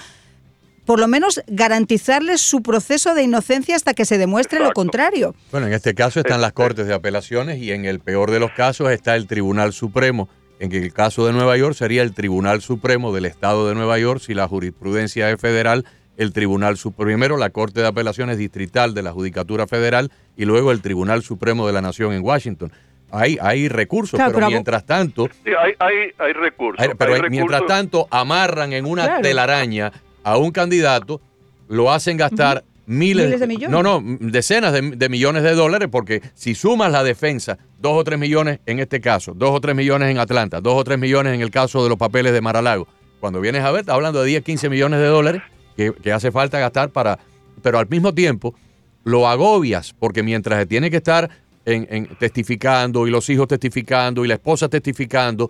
por 0.85 0.99
lo 0.99 1.07
menos 1.07 1.41
garantizarles 1.47 2.41
su 2.41 2.61
proceso 2.61 3.15
de 3.15 3.23
inocencia 3.23 3.75
hasta 3.75 3.93
que 3.93 4.05
se 4.05 4.17
demuestre 4.17 4.59
lo 4.59 4.71
contrario. 4.71 5.35
Bueno, 5.51 5.67
en 5.67 5.73
este 5.73 5.93
caso 5.93 6.19
están 6.19 6.41
las 6.41 6.53
Cortes 6.53 6.87
de 6.87 6.93
Apelaciones 6.93 7.59
y 7.59 7.71
en 7.71 7.85
el 7.85 7.99
peor 7.99 8.31
de 8.31 8.39
los 8.39 8.51
casos 8.51 8.91
está 8.91 9.15
el 9.15 9.27
Tribunal 9.27 9.73
Supremo. 9.73 10.29
En 10.59 10.71
el 10.73 10.93
caso 10.93 11.25
de 11.25 11.33
Nueva 11.33 11.57
York 11.57 11.75
sería 11.75 12.03
el 12.03 12.13
Tribunal 12.13 12.61
Supremo 12.61 13.13
del 13.13 13.25
Estado 13.25 13.67
de 13.67 13.75
Nueva 13.75 13.97
York, 13.97 14.21
si 14.21 14.33
la 14.33 14.47
jurisprudencia 14.47 15.29
es 15.29 15.39
federal, 15.39 15.85
el 16.17 16.33
Tribunal 16.33 16.77
Supremo, 16.77 17.07
primero 17.07 17.37
la 17.37 17.49
Corte 17.49 17.81
de 17.81 17.87
Apelaciones 17.87 18.37
Distrital 18.37 18.93
de 18.93 19.01
la 19.03 19.11
Judicatura 19.11 19.67
Federal 19.67 20.11
y 20.37 20.45
luego 20.45 20.71
el 20.71 20.81
Tribunal 20.81 21.23
Supremo 21.23 21.65
de 21.67 21.73
la 21.73 21.81
Nación 21.81 22.13
en 22.13 22.23
Washington. 22.23 22.71
Hay, 23.11 23.37
hay 23.41 23.67
recursos, 23.67 24.19
pero, 24.31 24.47
mientras 24.47 24.85
tanto... 24.85 25.29
Sí, 25.43 25.51
hay, 25.79 26.11
hay, 26.17 26.33
recursos. 26.33 26.83
pero 26.97 27.29
mientras 27.29 27.65
tanto 27.67 28.07
amarran 28.09 28.73
en 28.73 28.85
una 28.85 29.21
telaraña 29.21 29.91
a 30.23 30.37
un 30.37 30.51
candidato, 30.51 31.21
lo 31.67 31.91
hacen 31.91 32.17
gastar 32.17 32.63
miles, 32.87 33.39
de 33.39 33.45
millones. 33.45 33.69
No, 33.69 33.83
no, 33.83 34.01
decenas 34.19 34.73
de, 34.73 35.09
millones 35.09 35.43
de 35.43 35.53
dólares, 35.53 35.89
porque 35.91 36.23
si 36.33 36.55
sumas 36.55 36.91
la 36.91 37.03
defensa, 37.03 37.59
dos 37.79 37.93
o 37.93 38.03
tres 38.03 38.17
millones 38.17 38.59
en 38.65 38.79
este 38.79 38.99
caso, 38.99 39.33
dos 39.35 39.51
o 39.51 39.61
tres 39.61 39.75
millones 39.75 40.09
en 40.09 40.17
Atlanta, 40.17 40.59
dos 40.59 40.73
o 40.75 40.83
tres 40.83 40.97
millones 40.97 41.35
en 41.35 41.41
el 41.41 41.51
caso 41.51 41.83
de 41.83 41.89
los 41.89 41.99
papeles 41.99 42.33
de 42.33 42.41
Maralago, 42.41 42.87
cuando 43.19 43.39
vienes 43.41 43.63
a 43.63 43.71
ver, 43.71 43.81
estás 43.81 43.95
hablando 43.95 44.21
de 44.21 44.27
10, 44.27 44.43
15 44.43 44.69
millones 44.69 44.99
de 44.99 45.05
dólares 45.05 45.43
que, 45.75 46.11
hace 46.11 46.31
falta 46.31 46.59
gastar 46.59 46.89
para. 46.89 47.19
Pero 47.61 47.79
al 47.79 47.87
mismo 47.87 48.13
tiempo, 48.13 48.55
lo 49.03 49.27
agobias, 49.27 49.93
porque 49.97 50.23
mientras 50.23 50.59
se 50.59 50.65
tiene 50.65 50.89
que 50.89 50.97
estar 50.97 51.29
en, 51.65 52.07
testificando 52.19 53.07
y 53.07 53.11
los 53.11 53.29
hijos 53.29 53.47
testificando 53.47 54.25
y 54.25 54.27
la 54.27 54.35
esposa 54.35 54.67
testificando, 54.69 55.49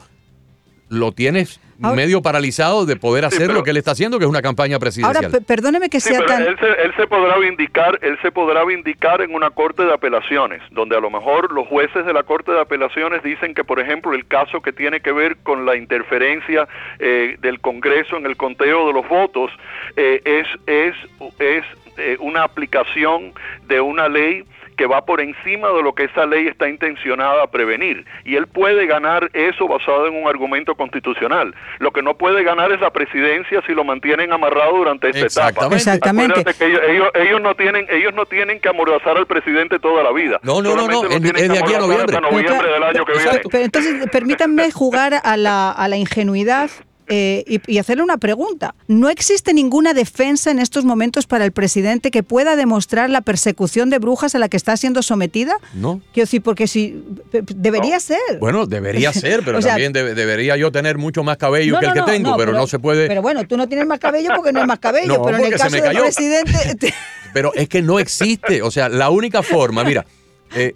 lo 0.94 1.12
tienes 1.12 1.60
medio 1.80 2.22
paralizado 2.22 2.86
de 2.86 2.96
poder 2.96 3.26
hacer 3.26 3.52
lo 3.52 3.64
que 3.64 3.72
él 3.72 3.78
está 3.78 3.92
haciendo, 3.92 4.18
que 4.18 4.26
es 4.26 4.30
una 4.30 4.42
campaña 4.42 4.80
presidencial. 4.80 5.26
Ahora, 5.26 5.40
perdóneme 5.46 5.90
que 5.90 6.00
sea 6.00 6.24
tan... 6.26 6.42
Él 6.44 6.58
se, 6.96 7.08
podrá 7.08 7.38
vindicar, 7.40 8.00
él 8.02 8.18
se 8.22 8.32
podrá 8.32 8.64
vindicar 8.64 9.22
en 9.22 9.34
una 9.34 9.50
corte 9.50 9.84
de 9.84 9.94
apelaciones, 9.94 10.62
donde 10.72 10.96
a 10.96 11.00
lo 11.00 11.10
mejor 11.10 11.52
los 11.52 11.68
jueces 11.68 12.06
de 12.06 12.14
la 12.14 12.24
corte 12.24 12.52
de 12.52 12.62
apelaciones 12.62 13.24
dicen 13.24 13.54
que, 13.54 13.64
por 13.64 13.80
ejemplo, 13.80 14.14
el 14.14 14.26
caso 14.26 14.62
que 14.62 14.72
tiene 14.72 15.02
que 15.02 15.12
ver 15.12 15.38
con 15.44 15.66
la 15.66 15.76
interferencia 15.76 16.68
eh, 17.00 17.38
del 17.42 17.60
Congreso 17.60 18.18
en 18.18 18.26
el 18.26 18.38
conteo 18.38 18.88
de 18.88 18.94
los 18.94 19.08
votos 19.08 19.52
eh, 19.98 20.22
es, 20.24 20.48
es, 20.68 20.96
es 21.40 21.66
eh, 21.98 22.18
una 22.20 22.44
aplicación 22.44 23.34
de 23.68 23.82
una 23.82 24.08
ley 24.10 24.46
que 24.74 24.86
va 24.86 25.06
por 25.06 25.22
encima 25.22 25.70
de 25.70 25.84
lo 25.84 25.94
que 25.94 26.06
esa 26.06 26.26
ley 26.26 26.48
está 26.48 26.70
intencionada 26.70 27.44
a 27.44 27.48
prevenir. 27.48 28.06
Y 28.26 28.36
él 28.36 28.48
puede 28.48 28.86
ganar 28.86 29.30
eso 29.34 29.68
basado 29.68 30.08
en 30.08 30.22
un 30.22 30.28
argumento 30.28 30.76
constitucional. 30.76 31.54
Lo 31.80 31.92
que 31.92 32.02
no 32.02 32.16
puede 32.16 32.44
ganar 32.44 32.72
es 32.72 32.82
la 32.82 32.92
presidencia 32.92 33.62
si 33.66 33.74
lo 33.74 33.84
mantienen 33.84 34.32
amarrado 34.32 34.78
durante 34.78 35.10
esta 35.10 35.48
etapa. 35.48 35.74
Exactamente. 35.74 36.44
Que 36.54 36.66
ellos, 37.16 37.42
no 37.42 37.56
tienen, 37.56 37.88
ellos 37.90 38.14
no 38.14 38.26
tienen 38.26 38.60
que 38.60 38.70
amordazar 38.70 39.18
al 39.18 39.26
presidente 39.26 39.80
toda 39.80 40.04
la 40.04 40.12
vida. 40.12 40.40
No, 40.44 40.62
no, 40.62 40.76
no, 40.76 40.88
no. 40.88 41.04
Es, 41.06 41.22
de 41.22 41.60
aquí 41.60 41.74
a 41.74 41.80
noviembre. 41.80 42.18
del 42.18 42.84
año 42.84 43.06
que 43.06 43.14
viene. 43.14 43.42
Pero 43.52 43.64
entonces, 43.64 44.10
permítanme 44.12 44.72
jugar 44.72 45.20
a 45.24 45.38
la, 45.38 45.72
a 45.72 45.88
la 45.88 45.98
ingenuidad 45.98 46.70
eh, 47.08 47.60
y, 47.68 47.78
hacerle 47.78 48.04
una 48.04 48.18
pregunta. 48.18 48.76
¿No 48.88 49.10
existe 49.10 49.54
ninguna 49.54 49.94
defensa 49.94 50.52
en 50.52 50.60
estos 50.60 50.86
momentos 50.86 51.28
para 51.28 51.46
el 51.46 51.52
presidente 51.52 52.12
que 52.12 52.24
pueda 52.24 52.56
demostrar 52.56 53.10
la 53.10 53.22
persecución 53.22 53.90
de 53.90 54.00
brujas 54.00 54.36
a 54.36 54.40
la 54.40 54.50
que 54.50 54.58
está 54.58 54.78
siendo 54.78 55.02
sometida? 55.02 55.56
No. 55.74 56.02
Quiero 56.14 56.26
decir, 56.26 56.42
porque 56.42 56.68
si 56.68 57.04
debería 57.56 58.00
ser. 58.00 58.18
Bueno, 58.40 58.66
debería 58.66 59.14
ser, 59.14 59.44
pero 59.44 59.60
también 59.60 59.94
debería 59.94 60.58
yo 60.58 60.72
tener 60.72 60.98
mucho 60.98 61.24
más 61.24 61.38
cabello 61.38 61.80
que 61.80 61.88
el 61.88 61.94
que 61.94 62.02
tengo, 62.04 62.38
pero, 62.38 62.54
no 62.54 62.68
se 62.68 62.80
puede. 62.80 63.08
Pero 63.08 63.22
bueno, 63.22 63.46
tú 63.48 63.58
no 63.58 63.68
tienes 63.68 63.88
más 63.88 64.00
cabello 64.00 64.30
porque 64.36 64.52
no 64.52 64.62
es 64.62 64.68
más 64.68 64.80
cabello, 64.80 65.22
pero 65.26 65.38
en 65.38 65.46
el 65.46 65.58
caso 65.58 65.76
del 65.76 65.98
presidente. 65.98 66.94
pero 67.34 67.54
es 67.54 67.68
que 67.68 67.82
no 67.82 68.00
existe. 68.00 68.62
O 68.62 68.72
sea, 68.72 68.90
la 68.90 69.10
única 69.10 69.44
forma, 69.44 69.84
mira. 69.84 70.06
Eh, 70.56 70.76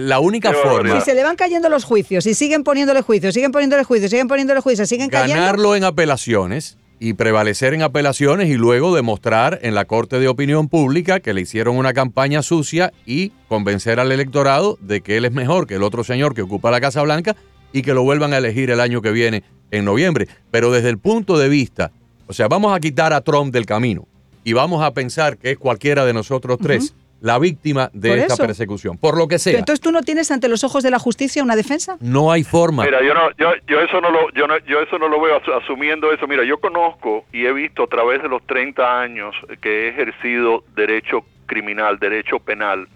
la 0.00 0.18
única 0.20 0.52
forma. 0.52 1.00
Si 1.00 1.04
se 1.04 1.14
le 1.14 1.22
van 1.22 1.36
cayendo 1.36 1.68
los 1.68 1.84
juicios 1.84 2.26
y 2.26 2.34
siguen 2.34 2.64
poniéndole 2.64 3.02
juicios, 3.02 3.34
siguen 3.34 3.52
poniéndole 3.52 3.84
juicios, 3.84 4.10
siguen 4.10 4.28
poniéndole 4.28 4.60
juicios, 4.60 4.88
siguen 4.88 5.10
cayendo. 5.10 5.40
Ganarlo 5.40 5.76
en 5.76 5.84
apelaciones 5.84 6.78
y 6.98 7.14
prevalecer 7.14 7.74
en 7.74 7.82
apelaciones 7.82 8.48
y 8.48 8.54
luego 8.54 8.94
demostrar 8.94 9.58
en 9.62 9.74
la 9.74 9.84
Corte 9.84 10.18
de 10.20 10.28
Opinión 10.28 10.68
Pública 10.68 11.20
que 11.20 11.34
le 11.34 11.42
hicieron 11.42 11.76
una 11.76 11.92
campaña 11.92 12.42
sucia 12.42 12.92
y 13.04 13.30
convencer 13.48 14.00
al 14.00 14.12
electorado 14.12 14.78
de 14.80 15.00
que 15.00 15.16
él 15.16 15.24
es 15.24 15.32
mejor 15.32 15.66
que 15.66 15.74
el 15.74 15.82
otro 15.82 16.04
señor 16.04 16.34
que 16.34 16.42
ocupa 16.42 16.70
la 16.70 16.80
Casa 16.80 17.02
Blanca 17.02 17.36
y 17.72 17.82
que 17.82 17.92
lo 17.92 18.04
vuelvan 18.04 18.32
a 18.32 18.38
elegir 18.38 18.70
el 18.70 18.80
año 18.80 19.02
que 19.02 19.10
viene 19.10 19.42
en 19.70 19.84
noviembre. 19.84 20.28
Pero 20.50 20.70
desde 20.70 20.88
el 20.88 20.98
punto 20.98 21.36
de 21.36 21.48
vista, 21.48 21.90
o 22.26 22.32
sea, 22.32 22.48
vamos 22.48 22.74
a 22.74 22.80
quitar 22.80 23.12
a 23.12 23.20
Trump 23.20 23.52
del 23.52 23.66
camino 23.66 24.06
y 24.44 24.52
vamos 24.52 24.82
a 24.82 24.92
pensar 24.92 25.36
que 25.36 25.50
es 25.50 25.58
cualquiera 25.58 26.04
de 26.04 26.12
nosotros 26.12 26.58
tres 26.62 26.94
la 27.24 27.38
víctima 27.38 27.88
de 27.94 28.18
esta 28.18 28.36
persecución, 28.36 28.98
por 28.98 29.16
lo 29.16 29.26
que 29.26 29.38
sea. 29.38 29.58
entonces 29.58 29.80
tú 29.80 29.90
no 29.90 30.02
tienes 30.02 30.30
ante 30.30 30.46
los 30.46 30.62
ojos 30.62 30.82
de 30.82 30.90
la 30.90 30.98
justicia 30.98 31.42
una 31.42 31.56
defensa? 31.56 31.96
No 32.00 32.30
hay 32.30 32.44
forma. 32.44 32.84
Mira, 32.84 33.02
yo 33.02 33.14
no, 33.14 33.30
yo, 33.38 33.48
yo 33.66 33.80
eso 33.80 33.98
no 34.02 34.10
lo, 34.10 34.30
yo 34.32 34.46
no, 34.46 34.58
yo 34.66 34.82
eso 34.82 34.98
no 34.98 35.08
lo 35.08 35.18
veo 35.22 35.40
asumiendo 35.58 36.12
eso. 36.12 36.26
Mira, 36.26 36.44
yo 36.44 36.60
conozco 36.60 37.24
y 37.32 37.46
he 37.46 37.52
visto 37.54 37.84
a 37.84 37.86
través 37.86 38.20
de 38.20 38.28
los 38.28 38.46
30 38.46 39.00
años 39.00 39.34
que 39.62 39.86
he 39.86 39.88
ejercido 39.88 40.64
derecho 40.76 41.24
criminal, 41.46 41.98
derecho 41.98 42.40
penal, 42.40 42.88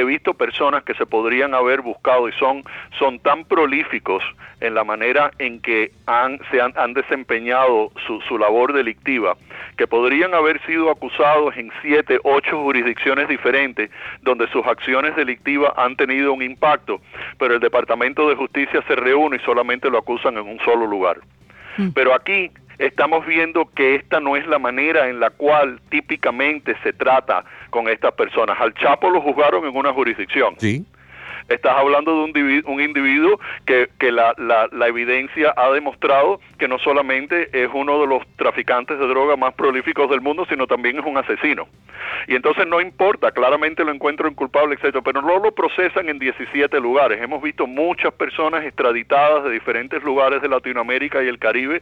he 0.00 0.04
visto 0.04 0.34
personas 0.34 0.84
que 0.84 0.94
se 0.94 1.06
podrían 1.06 1.54
haber 1.54 1.80
buscado 1.80 2.28
y 2.28 2.32
son, 2.32 2.64
son 2.98 3.18
tan 3.20 3.44
prolíficos 3.44 4.22
en 4.60 4.74
la 4.74 4.84
manera 4.84 5.30
en 5.38 5.60
que 5.60 5.92
han, 6.06 6.40
se 6.50 6.60
han, 6.60 6.72
han 6.76 6.94
desempeñado 6.94 7.90
su, 8.06 8.20
su 8.22 8.38
labor 8.38 8.72
delictiva, 8.72 9.36
que 9.76 9.86
podrían 9.86 10.34
haber 10.34 10.60
sido 10.66 10.90
acusados 10.90 11.56
en 11.56 11.70
siete, 11.82 12.18
ocho 12.24 12.62
jurisdicciones 12.62 13.28
diferentes 13.28 13.90
donde 14.22 14.48
sus 14.48 14.66
acciones 14.66 15.16
delictivas 15.16 15.72
han 15.76 15.96
tenido 15.96 16.32
un 16.32 16.42
impacto, 16.42 17.00
pero 17.38 17.54
el 17.54 17.60
Departamento 17.60 18.28
de 18.28 18.36
Justicia 18.36 18.82
se 18.86 18.96
reúne 18.96 19.36
y 19.36 19.44
solamente 19.44 19.90
lo 19.90 19.98
acusan 19.98 20.36
en 20.36 20.46
un 20.46 20.58
solo 20.60 20.86
lugar. 20.86 21.18
Mm. 21.76 21.90
Pero 21.90 22.14
aquí 22.14 22.50
estamos 22.78 23.26
viendo 23.26 23.66
que 23.74 23.96
esta 23.96 24.20
no 24.20 24.36
es 24.36 24.46
la 24.46 24.58
manera 24.58 25.08
en 25.08 25.20
la 25.20 25.30
cual 25.30 25.80
típicamente 25.90 26.76
se 26.82 26.92
trata 26.92 27.44
con 27.70 27.88
estas 27.88 28.12
personas. 28.14 28.60
Al 28.60 28.74
Chapo 28.74 29.10
lo 29.10 29.20
juzgaron 29.20 29.64
en 29.66 29.76
una 29.76 29.92
jurisdicción. 29.92 30.54
Sí. 30.58 30.84
Estás 31.48 31.78
hablando 31.78 32.12
de 32.14 32.24
un, 32.24 32.62
un 32.66 32.80
individuo 32.80 33.40
que, 33.64 33.88
que 33.98 34.12
la, 34.12 34.34
la, 34.36 34.68
la, 34.70 34.86
evidencia 34.86 35.54
ha 35.56 35.70
demostrado 35.70 36.40
que 36.58 36.68
no 36.68 36.78
solamente 36.78 37.48
es 37.52 37.70
uno 37.72 37.98
de 38.00 38.06
los 38.06 38.22
traficantes 38.36 38.98
de 38.98 39.06
droga 39.06 39.34
más 39.34 39.54
prolíficos 39.54 40.10
del 40.10 40.20
mundo, 40.20 40.44
sino 40.50 40.66
también 40.66 40.98
es 40.98 41.06
un 41.06 41.16
asesino. 41.16 41.66
Y 42.26 42.34
entonces 42.34 42.66
no 42.66 42.82
importa, 42.82 43.30
claramente 43.30 43.82
lo 43.82 43.92
encuentro 43.92 44.28
inculpable, 44.28 44.74
etcétera, 44.74 45.02
pero 45.02 45.22
no 45.22 45.38
lo 45.38 45.52
procesan 45.52 46.10
en 46.10 46.18
17 46.18 46.78
lugares. 46.80 47.22
Hemos 47.22 47.42
visto 47.42 47.66
muchas 47.66 48.12
personas 48.12 48.64
extraditadas 48.64 49.44
de 49.44 49.50
diferentes 49.50 50.02
lugares 50.02 50.42
de 50.42 50.48
Latinoamérica 50.48 51.22
y 51.22 51.28
el 51.28 51.38
Caribe 51.38 51.80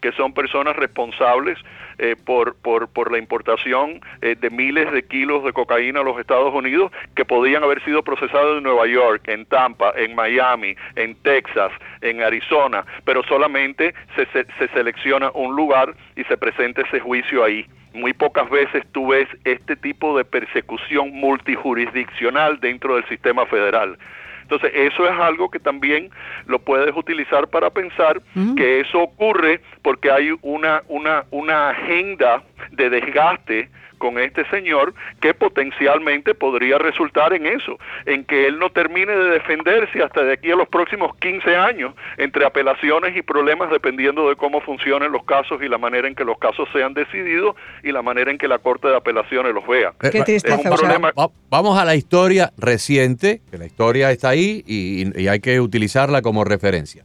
que 0.00 0.12
son 0.12 0.32
personas 0.32 0.76
responsables 0.76 1.58
eh, 1.98 2.16
por, 2.24 2.56
por, 2.56 2.88
por, 2.88 3.10
la 3.10 3.18
importación 3.18 4.00
eh, 4.22 4.36
de 4.38 4.50
miles 4.50 4.92
de 4.92 5.02
kilos 5.04 5.44
de 5.44 5.52
cocaína 5.52 6.00
a 6.00 6.04
los 6.04 6.18
Estados 6.18 6.52
Unidos 6.52 6.92
que 7.14 7.24
podían 7.24 7.62
haber 7.62 7.82
sido 7.84 8.02
procesados 8.02 8.58
en 8.58 8.64
Nueva 8.64 8.86
York, 8.86 9.26
en 9.28 9.46
Tampa, 9.46 9.92
en 9.96 10.14
Miami, 10.14 10.76
en 10.96 11.14
Texas, 11.22 11.72
en 12.02 12.22
Arizona, 12.22 12.84
pero 13.04 13.22
solamente 13.24 13.94
se, 14.14 14.26
se, 14.26 14.46
se 14.58 14.68
selecciona 14.68 15.30
un 15.32 15.56
lugar 15.56 15.94
y 16.16 16.24
se 16.24 16.36
presenta 16.36 16.82
ese 16.82 17.00
juicio 17.00 17.44
ahí 17.44 17.66
muy 17.96 18.12
pocas 18.12 18.48
veces 18.50 18.84
tú 18.92 19.08
ves 19.08 19.26
este 19.44 19.74
tipo 19.74 20.16
de 20.16 20.24
persecución 20.24 21.12
multijurisdiccional 21.12 22.60
dentro 22.60 22.96
del 22.96 23.08
sistema 23.08 23.46
federal. 23.46 23.98
Entonces, 24.46 24.70
eso 24.74 25.04
es 25.08 25.18
algo 25.18 25.50
que 25.50 25.58
también 25.58 26.08
lo 26.46 26.60
puedes 26.60 26.94
utilizar 26.96 27.48
para 27.48 27.68
pensar 27.70 28.22
que 28.56 28.78
eso 28.78 29.00
ocurre 29.00 29.60
porque 29.82 30.08
hay 30.08 30.30
una, 30.42 30.82
una, 30.86 31.24
una 31.32 31.70
agenda 31.70 32.44
de 32.70 32.88
desgaste 32.88 33.68
con 33.98 34.18
este 34.18 34.44
señor 34.50 34.94
que 35.20 35.34
potencialmente 35.34 36.34
podría 36.34 36.78
resultar 36.78 37.32
en 37.32 37.46
eso, 37.46 37.78
en 38.04 38.24
que 38.24 38.46
él 38.46 38.58
no 38.58 38.70
termine 38.70 39.12
de 39.12 39.30
defenderse 39.30 40.02
hasta 40.02 40.22
de 40.22 40.32
aquí 40.34 40.50
a 40.50 40.56
los 40.56 40.68
próximos 40.68 41.16
15 41.16 41.56
años 41.56 41.94
entre 42.18 42.44
apelaciones 42.44 43.16
y 43.16 43.22
problemas 43.22 43.70
dependiendo 43.70 44.28
de 44.28 44.36
cómo 44.36 44.60
funcionen 44.60 45.12
los 45.12 45.24
casos 45.24 45.62
y 45.62 45.68
la 45.68 45.78
manera 45.78 46.08
en 46.08 46.14
que 46.14 46.24
los 46.24 46.38
casos 46.38 46.68
sean 46.72 46.94
decididos 46.94 47.56
y 47.82 47.92
la 47.92 48.02
manera 48.02 48.30
en 48.30 48.38
que 48.38 48.48
la 48.48 48.58
Corte 48.58 48.88
de 48.88 48.96
Apelaciones 48.96 49.54
los 49.54 49.66
vea. 49.66 49.92
Qué 50.00 50.40
problema... 50.62 51.12
Vamos 51.48 51.78
a 51.78 51.84
la 51.84 51.94
historia 51.94 52.52
reciente, 52.58 53.40
que 53.50 53.58
la 53.58 53.66
historia 53.66 54.10
está 54.10 54.30
ahí 54.30 54.62
y, 54.66 55.20
y 55.20 55.28
hay 55.28 55.40
que 55.40 55.60
utilizarla 55.60 56.22
como 56.22 56.44
referencia. 56.44 57.04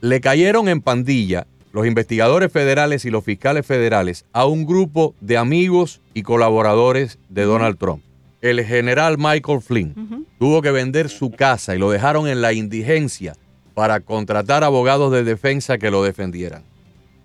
Le 0.00 0.20
cayeron 0.20 0.68
en 0.68 0.82
pandilla 0.82 1.46
los 1.74 1.88
investigadores 1.88 2.52
federales 2.52 3.04
y 3.04 3.10
los 3.10 3.24
fiscales 3.24 3.66
federales 3.66 4.24
a 4.32 4.46
un 4.46 4.64
grupo 4.64 5.12
de 5.20 5.36
amigos 5.36 6.00
y 6.14 6.22
colaboradores 6.22 7.18
de 7.28 7.42
Donald 7.42 7.76
Trump. 7.78 8.00
El 8.40 8.64
general 8.64 9.18
Michael 9.18 9.60
Flynn 9.60 10.24
tuvo 10.38 10.62
que 10.62 10.70
vender 10.70 11.08
su 11.08 11.32
casa 11.32 11.74
y 11.74 11.80
lo 11.80 11.90
dejaron 11.90 12.28
en 12.28 12.42
la 12.42 12.52
indigencia 12.52 13.34
para 13.74 13.98
contratar 13.98 14.62
abogados 14.62 15.10
de 15.10 15.24
defensa 15.24 15.76
que 15.76 15.90
lo 15.90 16.04
defendieran. 16.04 16.62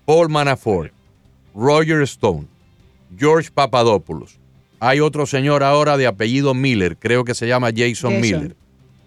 Paul 0.06 0.30
Manafort, 0.30 0.92
Roger 1.54 2.02
Stone, 2.02 2.48
George 3.16 3.52
Papadopoulos. 3.54 4.40
Hay 4.80 5.00
otro 5.00 5.28
señor 5.28 5.62
ahora 5.62 5.96
de 5.96 6.08
apellido 6.08 6.56
Miller, 6.56 6.98
creo 6.98 7.24
que 7.24 7.36
se 7.36 7.48
llama 7.48 7.70
Jason. 7.76 8.20
Miller. 8.20 8.56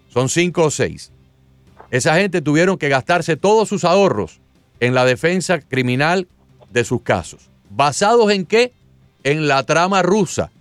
Son 0.07 0.29
cinco 0.29 0.63
o 0.63 0.71
seis. 0.71 1.11
Esa 1.91 2.15
gente 2.15 2.41
tuvieron 2.41 2.77
que 2.77 2.87
gastarse 2.87 3.35
todos 3.35 3.67
sus 3.67 3.83
ahorros 3.83 4.39
en 4.79 4.93
la 4.93 5.05
defensa 5.05 5.59
criminal 5.59 6.27
de 6.71 6.83
sus 6.83 7.01
casos. 7.01 7.49
¿Basados 7.69 8.31
en 8.31 8.45
qué? 8.45 8.73
En 9.23 9.47
la 9.47 9.63
trama 9.63 10.01
rusa, 10.01 10.51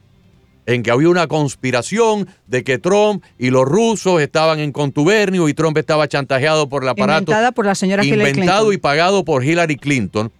en 0.66 0.82
que 0.82 0.90
había 0.90 1.08
una 1.08 1.26
conspiración 1.26 2.28
de 2.46 2.62
que 2.64 2.78
Trump 2.78 3.24
y 3.38 3.50
los 3.50 3.64
rusos 3.64 4.20
estaban 4.20 4.60
en 4.60 4.72
contubernio 4.72 5.48
y 5.48 5.54
Trump 5.54 5.76
estaba 5.78 6.06
chantajeado 6.08 6.68
por 6.68 6.84
el 6.84 6.90
aparato. 6.90 7.22
Inventada 7.22 7.52
por 7.52 7.66
la 7.66 7.74
señora 7.74 8.04
Inventado 8.04 8.72
y 8.72 8.78
pagado 8.78 9.24
por 9.24 9.44
Hillary 9.44 9.76
Clinton 9.76 10.30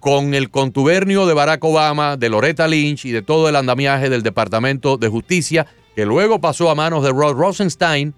con 0.00 0.34
el 0.34 0.50
contubernio 0.50 1.26
de 1.26 1.34
Barack 1.34 1.62
Obama, 1.62 2.16
de 2.16 2.28
Loretta 2.28 2.66
Lynch 2.66 3.04
y 3.04 3.12
de 3.12 3.22
todo 3.22 3.48
el 3.48 3.54
andamiaje 3.54 4.10
del 4.10 4.24
Departamento 4.24 4.96
de 4.96 5.06
Justicia, 5.06 5.68
que 5.94 6.04
luego 6.04 6.40
pasó 6.40 6.70
a 6.70 6.74
manos 6.74 7.04
de 7.04 7.10
Rod 7.10 7.36
Rosenstein, 7.36 8.12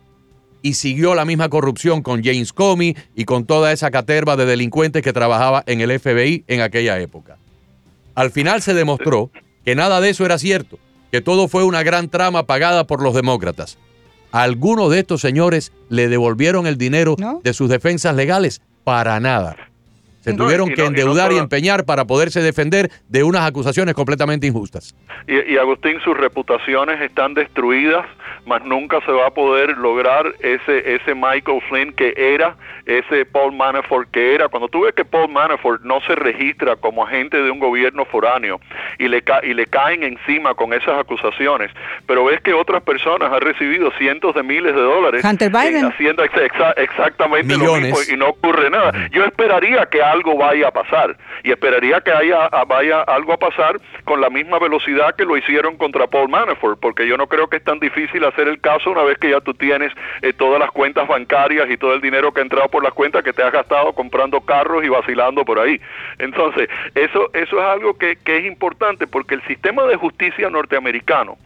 y 0.65 0.75
siguió 0.75 1.15
la 1.15 1.27
misma 1.27 1.51
corrupción 1.51 2.01
con 2.01 2.25
James 2.25 2.55
Comey 2.55 2.97
y 3.15 3.27
con 3.27 3.45
toda 3.45 3.71
esa 3.71 3.91
caterva 3.91 4.35
de 4.35 4.47
delincuentes 4.47 5.03
que 5.03 5.13
trabajaba 5.13 5.63
en 5.67 5.83
el 5.83 6.01
FBI 6.01 6.45
en 6.49 6.63
aquella 6.63 6.99
época. 6.99 7.37
Al 8.15 8.31
final 8.31 8.63
se 8.63 8.73
demostró 8.73 9.31
que 9.63 9.75
nada 9.75 10.01
de 10.01 10.09
eso 10.09 10.25
era 10.25 10.39
cierto, 10.39 10.79
que 11.13 11.21
todo 11.21 11.49
fue 11.49 11.65
una 11.65 11.83
gran 11.83 12.09
trama 12.09 12.47
pagada 12.47 12.87
por 12.87 13.03
los 13.03 13.15
demócratas. 13.15 13.77
¿Algunos 14.33 14.91
de 14.91 15.01
estos 15.01 15.21
señores 15.21 15.71
le 15.91 16.09
devolvieron 16.09 16.67
el 16.67 16.79
dinero 16.79 17.15
de 17.43 17.53
sus 17.53 17.69
defensas 17.69 18.17
legales? 18.17 18.63
Para 18.85 19.21
nada. 19.21 19.57
Se 20.25 20.33
tuvieron 20.33 20.71
que 20.71 20.85
endeudar 20.85 21.33
y, 21.33 21.37
empeñar 21.37 21.85
para 21.85 22.07
poderse 22.07 22.41
defender 22.41 22.91
de 23.09 23.25
unas 23.25 23.43
acusaciones 23.43 23.95
completamente 23.95 24.47
injustas. 24.47 24.95
Y, 25.27 25.57
Agustín, 25.59 26.01
sus 26.01 26.17
reputaciones 26.17 27.01
están 27.01 27.35
destruidas, 27.35 28.07
mas 28.47 28.65
nunca 28.65 29.01
se 29.05 29.13
va 29.13 29.27
a 29.27 29.31
poder 29.31 29.77
lograr 29.77 30.35
ese, 30.41 30.95
ese 30.95 31.15
Michael 31.15 31.61
Flynn 31.69 31.93
que 31.93 32.15
era, 32.17 32.57
ese 32.87 33.25
Paul 33.27 33.55
Manafort 33.55 34.11
que 34.11 34.35
era. 34.35 34.49
Cuando 34.49 34.69
tú 34.69 34.83
ves 34.83 34.95
que 34.95 35.05
Paul 35.05 35.31
Manafort 35.31 35.83
no 35.83 36.01
se 36.07 36.15
registra 36.15 36.77
como 36.77 37.05
agente 37.07 37.43
de 37.43 37.51
un 37.51 37.59
gobierno 37.59 38.05
foráneo 38.05 38.61
y 38.99 39.09
le, 39.09 39.23
y 39.43 39.55
le 39.55 39.67
caen 39.67 40.03
encima 40.03 40.55
con 40.55 40.73
esas 40.73 40.99
acusaciones, 40.99 41.71
pero 42.07 42.25
ves 42.25 42.41
que 42.41 42.53
otras 42.55 42.83
personas 42.83 43.33
han 43.33 43.41
recibido 43.41 43.91
cientos 43.99 44.35
de 44.35 44.43
miles 44.43 44.75
de 44.75 44.81
dólares 44.81 45.25
Hunter 45.25 45.51
Biden. 45.51 45.85
haciendo 45.85 46.23
exactamente 46.23 47.57
lo 47.57 47.77
mismo 47.77 47.99
y 48.13 48.17
no 48.17 48.29
ocurre 48.29 48.71
nada. 48.71 49.09
Yo 49.11 49.25
esperaría 49.25 49.87
que 49.87 50.03
algo 50.15 50.37
vaya 50.37 50.69
a 50.69 50.71
pasar 50.71 51.17
y 51.43 51.51
esperaría 51.51 52.01
que 52.01 52.13
haya 52.13 52.49
vaya 52.67 53.03
algo 53.03 53.33
a 53.33 53.37
pasar 53.37 53.81
con 54.05 54.21
la 54.21 54.31
misma 54.31 54.59
velocidad 54.59 55.15
que 55.17 55.25
lo 55.25 55.37
hicieron 55.37 55.77
contra 55.77 56.07
Paul 56.07 56.29
Manafort, 56.29 56.79
porque 56.81 57.07
yo 57.07 57.17
no 57.17 57.27
creo 57.27 57.49
que 57.49 57.57
es 57.57 57.65
tan 57.65 57.81
difícil 57.81 58.25
hacer 58.25 58.49
el 58.49 58.61
caso 58.61 58.91
una 58.91 59.03
vez 59.03 59.19
que 59.19 59.31
ya 59.31 59.41
tú 59.41 59.55
tienes 59.55 59.93
eh, 60.23 60.33
todas 60.33 60.61
las 60.61 60.71
cuentas 60.71 61.09
bancarias 61.09 61.69
y 61.71 61.77
todo 61.77 61.95
el 61.95 62.01
dinero 62.01 62.33
que 62.33 62.41
ha 62.41 62.45
entrado 62.45 62.69
por 62.69 62.83
las 62.83 62.93
cuentas 62.93 63.25
que 63.25 63.33
te 63.33 63.43
has 63.43 63.53
gastado 63.53 63.93
comprando 63.93 64.41
carros 64.41 64.85
y 64.85 64.89
vacilando 64.89 65.45
por 65.45 65.59
ahí. 65.59 65.81
Entonces, 66.19 66.69
eso 66.95 67.31
eso 67.35 67.59
es 67.59 67.65
algo 67.65 67.95
que, 67.99 68.17
que 68.17 68.39
es 68.39 68.45
importante 68.47 69.07
porque 69.07 69.35
el 69.35 69.43
sistema 69.43 69.85
de 69.85 69.97
justicia 69.97 70.49
norteamericano 70.49 71.37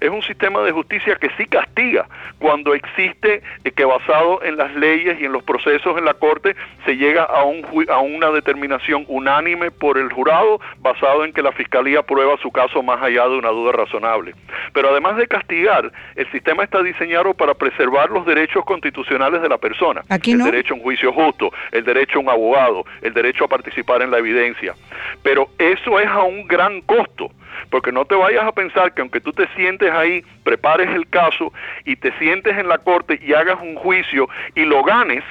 es 0.00 0.10
un 0.10 0.22
sistema 0.22 0.62
de 0.62 0.72
justicia 0.72 1.16
que 1.16 1.30
sí 1.36 1.46
castiga 1.46 2.06
cuando 2.38 2.74
existe 2.74 3.42
eh, 3.64 3.70
que 3.70 3.84
basado 3.84 4.42
en 4.42 4.56
las 4.56 4.74
leyes 4.74 5.20
y 5.20 5.24
en 5.24 5.32
los 5.32 5.42
procesos 5.42 5.96
en 5.98 6.04
la 6.04 6.14
corte 6.14 6.54
se 6.84 6.96
llega 6.96 7.24
a, 7.24 7.44
un, 7.44 7.64
a 7.88 7.98
una 7.98 8.30
determinación 8.30 9.04
unánime 9.08 9.70
por 9.70 9.98
el 9.98 10.12
jurado 10.12 10.60
basado 10.78 11.24
en 11.24 11.32
que 11.32 11.42
la 11.42 11.52
fiscalía 11.52 12.02
prueba 12.02 12.36
su 12.42 12.50
caso 12.50 12.82
más 12.82 13.02
allá 13.02 13.28
de 13.28 13.38
una 13.38 13.50
duda 13.50 13.72
razonable. 13.72 14.34
Pero 14.72 14.90
además 14.90 15.16
de 15.16 15.26
castigar, 15.26 15.90
el 16.16 16.30
sistema 16.30 16.64
está 16.64 16.82
diseñado 16.82 17.34
para 17.34 17.54
preservar 17.54 18.10
los 18.10 18.26
derechos 18.26 18.64
constitucionales 18.64 19.42
de 19.42 19.48
la 19.48 19.58
persona. 19.58 20.02
el 20.10 20.38
derecho 20.52 20.74
a 20.74 20.76
un 20.76 20.82
juicio 20.82 21.12
justo, 21.12 21.50
el 21.72 21.84
derecho 21.84 22.18
a 22.18 22.22
un 22.22 22.28
abogado, 22.28 22.84
el 23.02 23.14
derecho 23.14 23.44
a 23.44 23.48
participar 23.48 24.02
en 24.02 24.10
la 24.10 24.18
evidencia. 24.18 24.74
Pero 25.22 25.48
eso 25.58 25.98
es 26.00 26.06
a 26.06 26.22
un 26.22 26.46
gran 26.46 26.80
costo 26.82 27.30
porque 27.70 27.92
no 27.92 28.04
te 28.04 28.14
vayas 28.14 28.44
a 28.44 28.52
pensar 28.52 28.92
que 28.94 29.00
aunque 29.00 29.20
tú 29.20 29.32
te 29.32 29.46
sientes 29.56 29.90
ahí, 29.90 30.24
prepares 30.44 30.88
el 30.90 31.08
caso 31.08 31.52
y 31.84 31.96
te 31.96 32.12
sientes 32.18 32.56
en 32.56 32.68
la 32.68 32.78
corte 32.78 33.18
y 33.22 33.32
hagas 33.32 33.58
un 33.60 33.76
juicio 33.76 34.28
y 34.54 34.64
lo 34.64 34.82
ganes, 34.82 35.24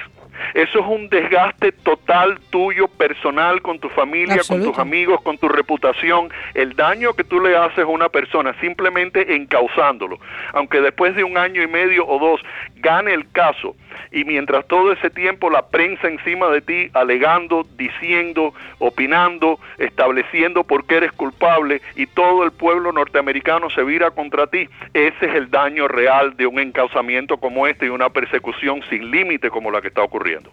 eso 0.54 0.78
es 0.78 0.86
un 0.86 1.08
desgaste 1.08 1.72
total 1.72 2.38
tuyo, 2.50 2.88
personal, 2.88 3.60
con 3.62 3.78
tu 3.78 3.88
familia, 3.90 4.40
con 4.46 4.62
tus 4.62 4.78
amigos, 4.78 5.20
con 5.22 5.38
tu 5.38 5.48
reputación. 5.48 6.30
El 6.54 6.74
daño 6.74 7.12
que 7.14 7.24
tú 7.24 7.40
le 7.40 7.56
haces 7.56 7.80
a 7.80 7.86
una 7.86 8.08
persona 8.08 8.54
simplemente 8.60 9.34
encauzándolo, 9.34 10.18
aunque 10.52 10.80
después 10.80 11.14
de 11.16 11.24
un 11.24 11.36
año 11.36 11.62
y 11.62 11.66
medio 11.66 12.06
o 12.06 12.18
dos 12.18 12.40
gane 12.76 13.12
el 13.12 13.30
caso, 13.32 13.74
y 14.10 14.24
mientras 14.24 14.66
todo 14.66 14.92
ese 14.92 15.10
tiempo 15.10 15.50
la 15.50 15.68
prensa 15.68 16.08
encima 16.08 16.48
de 16.48 16.60
ti 16.60 16.90
alegando, 16.94 17.66
diciendo, 17.76 18.54
opinando, 18.78 19.58
estableciendo 19.78 20.64
por 20.64 20.86
qué 20.86 20.96
eres 20.96 21.12
culpable 21.12 21.80
y 21.96 22.06
todo 22.06 22.44
el 22.44 22.52
pueblo 22.52 22.92
norteamericano 22.92 23.70
se 23.70 23.82
vira 23.82 24.10
contra 24.10 24.46
ti, 24.46 24.68
ese 24.94 25.26
es 25.26 25.34
el 25.34 25.50
daño 25.50 25.88
real 25.88 26.36
de 26.36 26.46
un 26.46 26.58
encauzamiento 26.58 27.38
como 27.38 27.66
este 27.66 27.86
y 27.86 27.90
una 27.90 28.10
persecución 28.10 28.82
sin 28.88 29.10
límite 29.10 29.50
como 29.50 29.70
la 29.70 29.80
que 29.80 29.88
está 29.88 30.02
ocurriendo. 30.02 30.50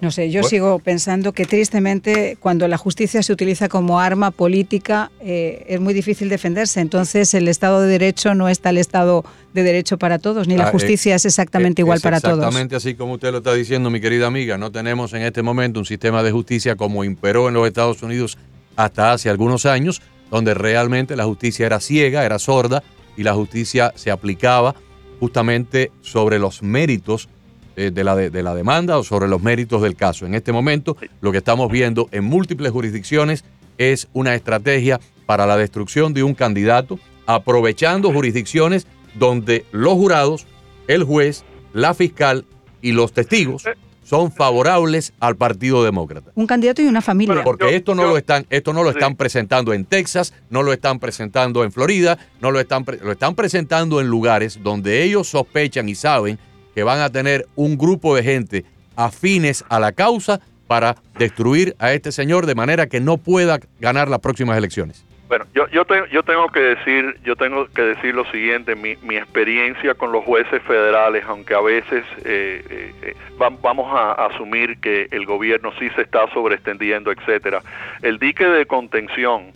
No 0.00 0.10
sé, 0.10 0.30
yo 0.30 0.42
sigo 0.42 0.80
pensando 0.80 1.32
que 1.32 1.46
tristemente 1.46 2.36
cuando 2.40 2.68
la 2.68 2.76
justicia 2.76 3.22
se 3.22 3.32
utiliza 3.32 3.68
como 3.68 4.00
arma 4.00 4.30
política 4.32 5.10
eh, 5.20 5.64
es 5.68 5.80
muy 5.80 5.94
difícil 5.94 6.28
defenderse. 6.28 6.80
Entonces 6.80 7.32
el 7.34 7.48
Estado 7.48 7.80
de 7.80 7.88
Derecho 7.88 8.34
no 8.34 8.48
está 8.48 8.70
el 8.70 8.78
Estado 8.78 9.24
de 9.54 9.62
Derecho 9.62 9.96
para 9.96 10.18
todos, 10.18 10.48
ni 10.48 10.56
la 10.56 10.68
ah, 10.68 10.72
justicia 10.72 11.14
es, 11.14 11.24
exactamente 11.24 11.82
igual 11.82 12.00
para 12.00 12.20
todos. 12.20 12.38
Exactamente 12.38 12.76
así 12.76 12.94
como 12.94 13.14
usted 13.14 13.30
lo 13.30 13.38
está 13.38 13.54
diciendo, 13.54 13.88
mi 13.88 14.00
querida 14.00 14.26
amiga. 14.26 14.58
No 14.58 14.70
tenemos 14.72 15.12
en 15.14 15.22
este 15.22 15.42
momento 15.42 15.78
un 15.80 15.86
sistema 15.86 16.22
de 16.22 16.32
justicia 16.32 16.76
como 16.76 17.04
imperó 17.04 17.48
en 17.48 17.54
los 17.54 17.66
Estados 17.66 18.02
Unidos 18.02 18.36
hasta 18.76 19.12
hace 19.12 19.30
algunos 19.30 19.64
años, 19.64 20.02
donde 20.30 20.54
realmente 20.54 21.16
la 21.16 21.24
justicia 21.24 21.66
era 21.66 21.80
ciega, 21.80 22.24
era 22.24 22.38
sorda 22.38 22.82
y 23.16 23.22
la 23.22 23.34
justicia 23.34 23.92
se 23.94 24.10
aplicaba 24.10 24.74
justamente 25.20 25.92
sobre 26.02 26.38
los 26.38 26.62
méritos 26.62 27.28
eh, 27.76 27.90
de, 27.92 28.04
la 28.04 28.16
de, 28.16 28.42
la 28.42 28.54
demanda 28.54 28.98
o 28.98 29.04
sobre 29.04 29.28
los 29.28 29.42
méritos 29.42 29.82
del 29.82 29.96
caso. 29.96 30.26
En 30.26 30.34
este 30.34 30.52
momento, 30.52 30.96
lo 31.20 31.32
que 31.32 31.38
estamos 31.38 31.70
viendo 31.70 32.08
en 32.12 32.24
múltiples 32.24 32.72
jurisdicciones 32.72 33.44
es 33.78 34.08
una 34.12 34.34
estrategia 34.34 35.00
para 35.26 35.46
la 35.46 35.56
destrucción 35.56 36.14
de 36.14 36.22
un 36.22 36.34
candidato, 36.34 36.98
aprovechando 37.26 38.12
jurisdicciones 38.12 38.86
donde 39.14 39.64
los 39.72 39.94
jurados, 39.94 40.46
el 40.88 41.04
juez, 41.04 41.44
la 41.72 41.94
fiscal 41.94 42.44
y 42.82 42.92
los 42.92 43.12
testigos 43.12 43.64
son 44.04 44.30
favorables 44.30 45.12
al 45.18 45.36
Partido 45.36 45.82
Demócrata. 45.82 46.30
Un 46.34 46.46
candidato 46.46 46.82
y 46.82 46.86
una 46.86 47.00
familia. 47.00 47.42
Porque 47.42 47.74
esto 47.74 47.94
no 47.94 48.04
lo 48.04 48.16
están, 48.16 48.46
esto 48.50 48.72
no 48.72 48.84
lo 48.84 48.90
están 48.90 49.16
presentando 49.16 49.72
en 49.72 49.84
Texas, 49.86 50.34
no 50.50 50.62
lo 50.62 50.72
están 50.72 51.00
presentando 51.00 51.64
en 51.64 51.72
Florida, 51.72 52.18
no 52.40 52.50
lo 52.50 52.60
están, 52.60 52.84
lo 53.02 53.10
están 53.10 53.34
presentando 53.34 54.00
en 54.00 54.06
lugares 54.06 54.60
donde 54.62 55.02
ellos 55.02 55.28
sospechan 55.28 55.88
y 55.88 55.94
saben 55.94 56.38
que 56.74 56.82
van 56.82 57.00
a 57.00 57.10
tener 57.10 57.46
un 57.54 57.78
grupo 57.78 58.14
de 58.16 58.22
gente 58.22 58.64
afines 58.96 59.64
a 59.68 59.80
la 59.80 59.92
causa 59.92 60.40
para 60.66 60.96
destruir 61.18 61.74
a 61.78 61.92
este 61.92 62.12
señor 62.12 62.46
de 62.46 62.54
manera 62.54 62.86
que 62.86 63.00
no 63.00 63.18
pueda 63.18 63.60
ganar 63.80 64.08
las 64.08 64.20
próximas 64.20 64.56
elecciones. 64.56 65.04
Bueno, 65.28 65.46
yo, 65.54 65.66
yo, 65.68 65.84
yo 66.12 66.22
tengo 66.22 66.48
que 66.48 66.60
decir, 66.60 67.16
yo 67.24 67.34
tengo 67.34 67.66
que 67.68 67.82
decir 67.82 68.14
lo 68.14 68.24
siguiente, 68.30 68.76
mi, 68.76 68.96
mi 68.96 69.16
experiencia 69.16 69.94
con 69.94 70.12
los 70.12 70.22
jueces 70.24 70.62
federales, 70.62 71.24
aunque 71.26 71.54
a 71.54 71.60
veces 71.60 72.04
eh, 72.24 72.62
eh, 72.70 72.94
eh, 73.02 73.14
vamos 73.38 73.86
a 73.92 74.12
asumir 74.26 74.78
que 74.80 75.08
el 75.10 75.24
gobierno 75.24 75.72
sí 75.78 75.88
se 75.96 76.02
está 76.02 76.30
sobreextendiendo, 76.32 77.10
etcétera, 77.10 77.62
el 78.02 78.18
dique 78.18 78.44
de 78.44 78.66
contención 78.66 79.52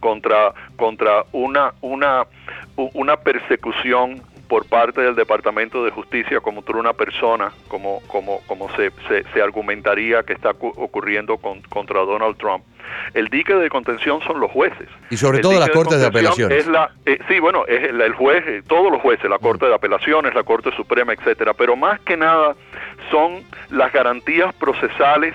contra 0.00 0.52
contra 0.76 1.24
una 1.30 1.72
una 1.80 2.24
una 2.74 3.16
persecución 3.18 4.20
por 4.52 4.66
parte 4.66 5.00
del 5.00 5.14
Departamento 5.14 5.82
de 5.82 5.90
Justicia 5.90 6.40
como 6.40 6.62
una 6.74 6.92
persona, 6.92 7.52
como, 7.68 8.02
como, 8.06 8.42
como 8.46 8.68
se, 8.76 8.92
se, 9.32 9.40
argumentaría 9.40 10.24
que 10.24 10.34
está 10.34 10.50
ocurriendo 10.50 11.38
con, 11.38 11.62
contra 11.62 12.00
Donald 12.00 12.36
Trump. 12.36 12.62
El 13.14 13.28
dique 13.28 13.54
de 13.54 13.70
contención 13.70 14.20
son 14.26 14.40
los 14.40 14.50
jueces. 14.50 14.90
Y 15.08 15.16
sobre 15.16 15.38
todo 15.38 15.58
las 15.58 15.70
cortes 15.70 15.98
de, 15.98 16.06
apelaciones. 16.06 16.58
Es 16.58 16.66
la, 16.66 16.92
eh, 17.06 17.18
sí, 17.28 17.38
bueno, 17.38 17.64
es 17.66 17.82
el, 17.82 18.12
juez, 18.12 18.44
eh, 18.46 18.62
todos 18.68 18.92
los 18.92 19.00
jueces, 19.00 19.30
la 19.30 19.38
Corte 19.38 19.64
de 19.64 19.74
Apelaciones, 19.74 20.34
la 20.34 20.42
Corte 20.42 20.70
Suprema, 20.76 21.14
etcétera. 21.14 21.54
Pero 21.54 21.74
más 21.74 21.98
que 22.00 22.18
nada 22.18 22.54
son 23.10 23.44
las 23.70 23.90
garantías 23.90 24.52
procesales 24.56 25.34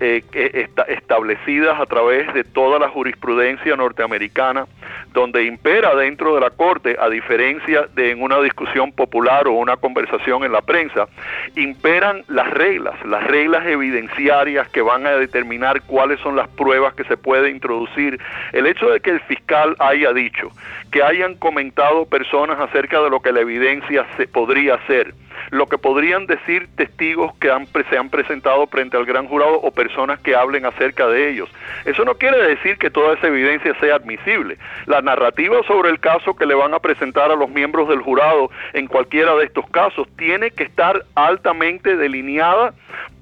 eh, 0.00 0.68
establecidas 0.88 1.80
a 1.80 1.86
través 1.86 2.32
de 2.34 2.44
toda 2.44 2.78
la 2.78 2.88
jurisprudencia 2.88 3.76
norteamericana, 3.76 4.66
donde 5.12 5.44
impera 5.44 5.94
dentro 5.94 6.34
de 6.34 6.40
la 6.40 6.50
Corte, 6.50 6.96
a 6.98 7.08
diferencia 7.08 7.86
de 7.94 8.10
en 8.10 8.22
una 8.22 8.40
discusión 8.40 8.92
popular 8.92 9.46
o 9.46 9.52
una 9.52 9.76
conversación 9.76 10.44
en 10.44 10.52
la 10.52 10.60
prensa, 10.60 11.06
imperan 11.56 12.22
las 12.28 12.50
reglas, 12.50 12.94
las 13.04 13.24
reglas 13.24 13.66
evidenciarias 13.66 14.68
que 14.68 14.82
van 14.82 15.06
a 15.06 15.12
determinar 15.12 15.82
cuáles 15.82 16.20
son 16.20 16.36
las 16.36 16.48
pruebas 16.48 16.94
que 16.94 17.04
se 17.04 17.16
puede 17.16 17.50
introducir. 17.50 18.20
El 18.52 18.66
hecho 18.66 18.90
de 18.90 19.00
que 19.00 19.10
el 19.10 19.20
fiscal 19.20 19.76
haya 19.78 20.12
dicho, 20.12 20.50
que 20.90 21.02
hayan 21.02 21.34
comentado 21.36 22.06
personas 22.06 22.58
acerca 22.60 23.00
de 23.00 23.10
lo 23.10 23.20
que 23.20 23.32
la 23.32 23.40
evidencia 23.40 24.06
se 24.16 24.26
podría 24.26 24.74
hacer, 24.74 25.14
lo 25.50 25.66
que 25.66 25.78
podrían 25.78 26.26
decir 26.26 26.68
testigos 26.76 27.34
que 27.40 27.50
han, 27.50 27.66
se 27.90 27.98
han 27.98 28.10
presentado 28.10 28.66
frente 28.66 28.96
al 28.96 29.04
gran 29.04 29.26
jurado 29.26 29.60
o 29.60 29.70
personas 29.70 30.20
que 30.20 30.34
hablen 30.34 30.66
acerca 30.66 31.06
de 31.06 31.30
ellos. 31.30 31.48
Eso 31.84 32.04
no 32.04 32.14
quiere 32.14 32.42
decir 32.42 32.78
que 32.78 32.90
toda 32.90 33.14
esa 33.14 33.28
evidencia 33.28 33.74
sea 33.80 33.96
admisible. 33.96 34.58
La 34.86 35.00
narrativa 35.00 35.56
sobre 35.66 35.90
el 35.90 36.00
caso 36.00 36.34
que 36.34 36.46
le 36.46 36.54
van 36.54 36.74
a 36.74 36.78
presentar 36.78 37.30
a 37.30 37.36
los 37.36 37.50
miembros 37.50 37.88
del 37.88 38.00
jurado 38.00 38.50
en 38.72 38.86
cualquiera 38.86 39.34
de 39.36 39.44
estos 39.44 39.68
casos 39.70 40.08
tiene 40.16 40.50
que 40.50 40.64
estar 40.64 41.04
altamente 41.14 41.96
delineada 41.96 42.74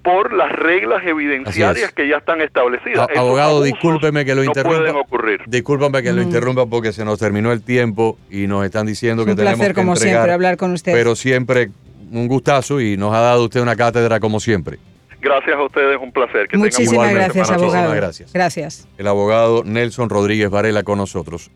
por 0.03 0.33
las 0.33 0.51
reglas 0.51 1.05
evidenciarias 1.07 1.93
que 1.93 2.09
ya 2.09 2.17
están 2.17 2.41
establecidas. 2.41 3.09
abogado, 3.17 3.63
discúlpeme 3.63 4.25
que 4.25 4.35
lo 4.35 4.43
interrumpa. 4.43 4.79
No 4.79 4.83
pueden 4.83 4.97
ocurrir. 4.97 5.41
Discúlpame 5.47 6.03
que 6.03 6.13
lo 6.13 6.23
mm. 6.23 6.25
interrumpa 6.25 6.67
porque 6.67 6.93
se 6.93 7.05
nos 7.05 7.19
terminó 7.19 7.53
el 7.53 7.63
tiempo 7.63 8.19
y 8.31 8.47
nos 8.47 8.65
están 8.65 8.87
diciendo 8.87 9.25
que 9.25 9.35
tenemos 9.35 9.59
placer, 9.59 9.75
como 9.75 9.97
siempre, 9.97 10.33
hablar 10.33 10.57
con 10.57 10.73
usted. 10.73 10.93
Pero 10.93 11.15
siempre 11.15 11.71
un 12.13 12.29
gustazo 12.29 12.81
y 12.81 12.97
nos 12.97 13.15
ha 13.15 13.21
dado 13.21 13.45
usted 13.45 13.61
una 13.61 13.77
cátedra 13.77 14.21
como 14.21 14.41
siempre. 14.41 14.79
Gracias 15.21 15.57
a 15.57 15.63
ustedes, 15.63 15.99
un 16.01 16.13
placer. 16.13 16.49
Que 16.49 16.59
Muchísimas 16.59 17.15
gracias, 17.15 17.51
abogado. 17.51 17.95
Gracias. 17.95 18.33
Gracias. 18.33 18.89
El 18.99 19.07
abogado 19.07 19.63
Nelson 19.65 20.11
Rodríguez 20.11 20.51
Varela 20.51 20.83
con 20.83 20.99
nosotros. 20.99 21.51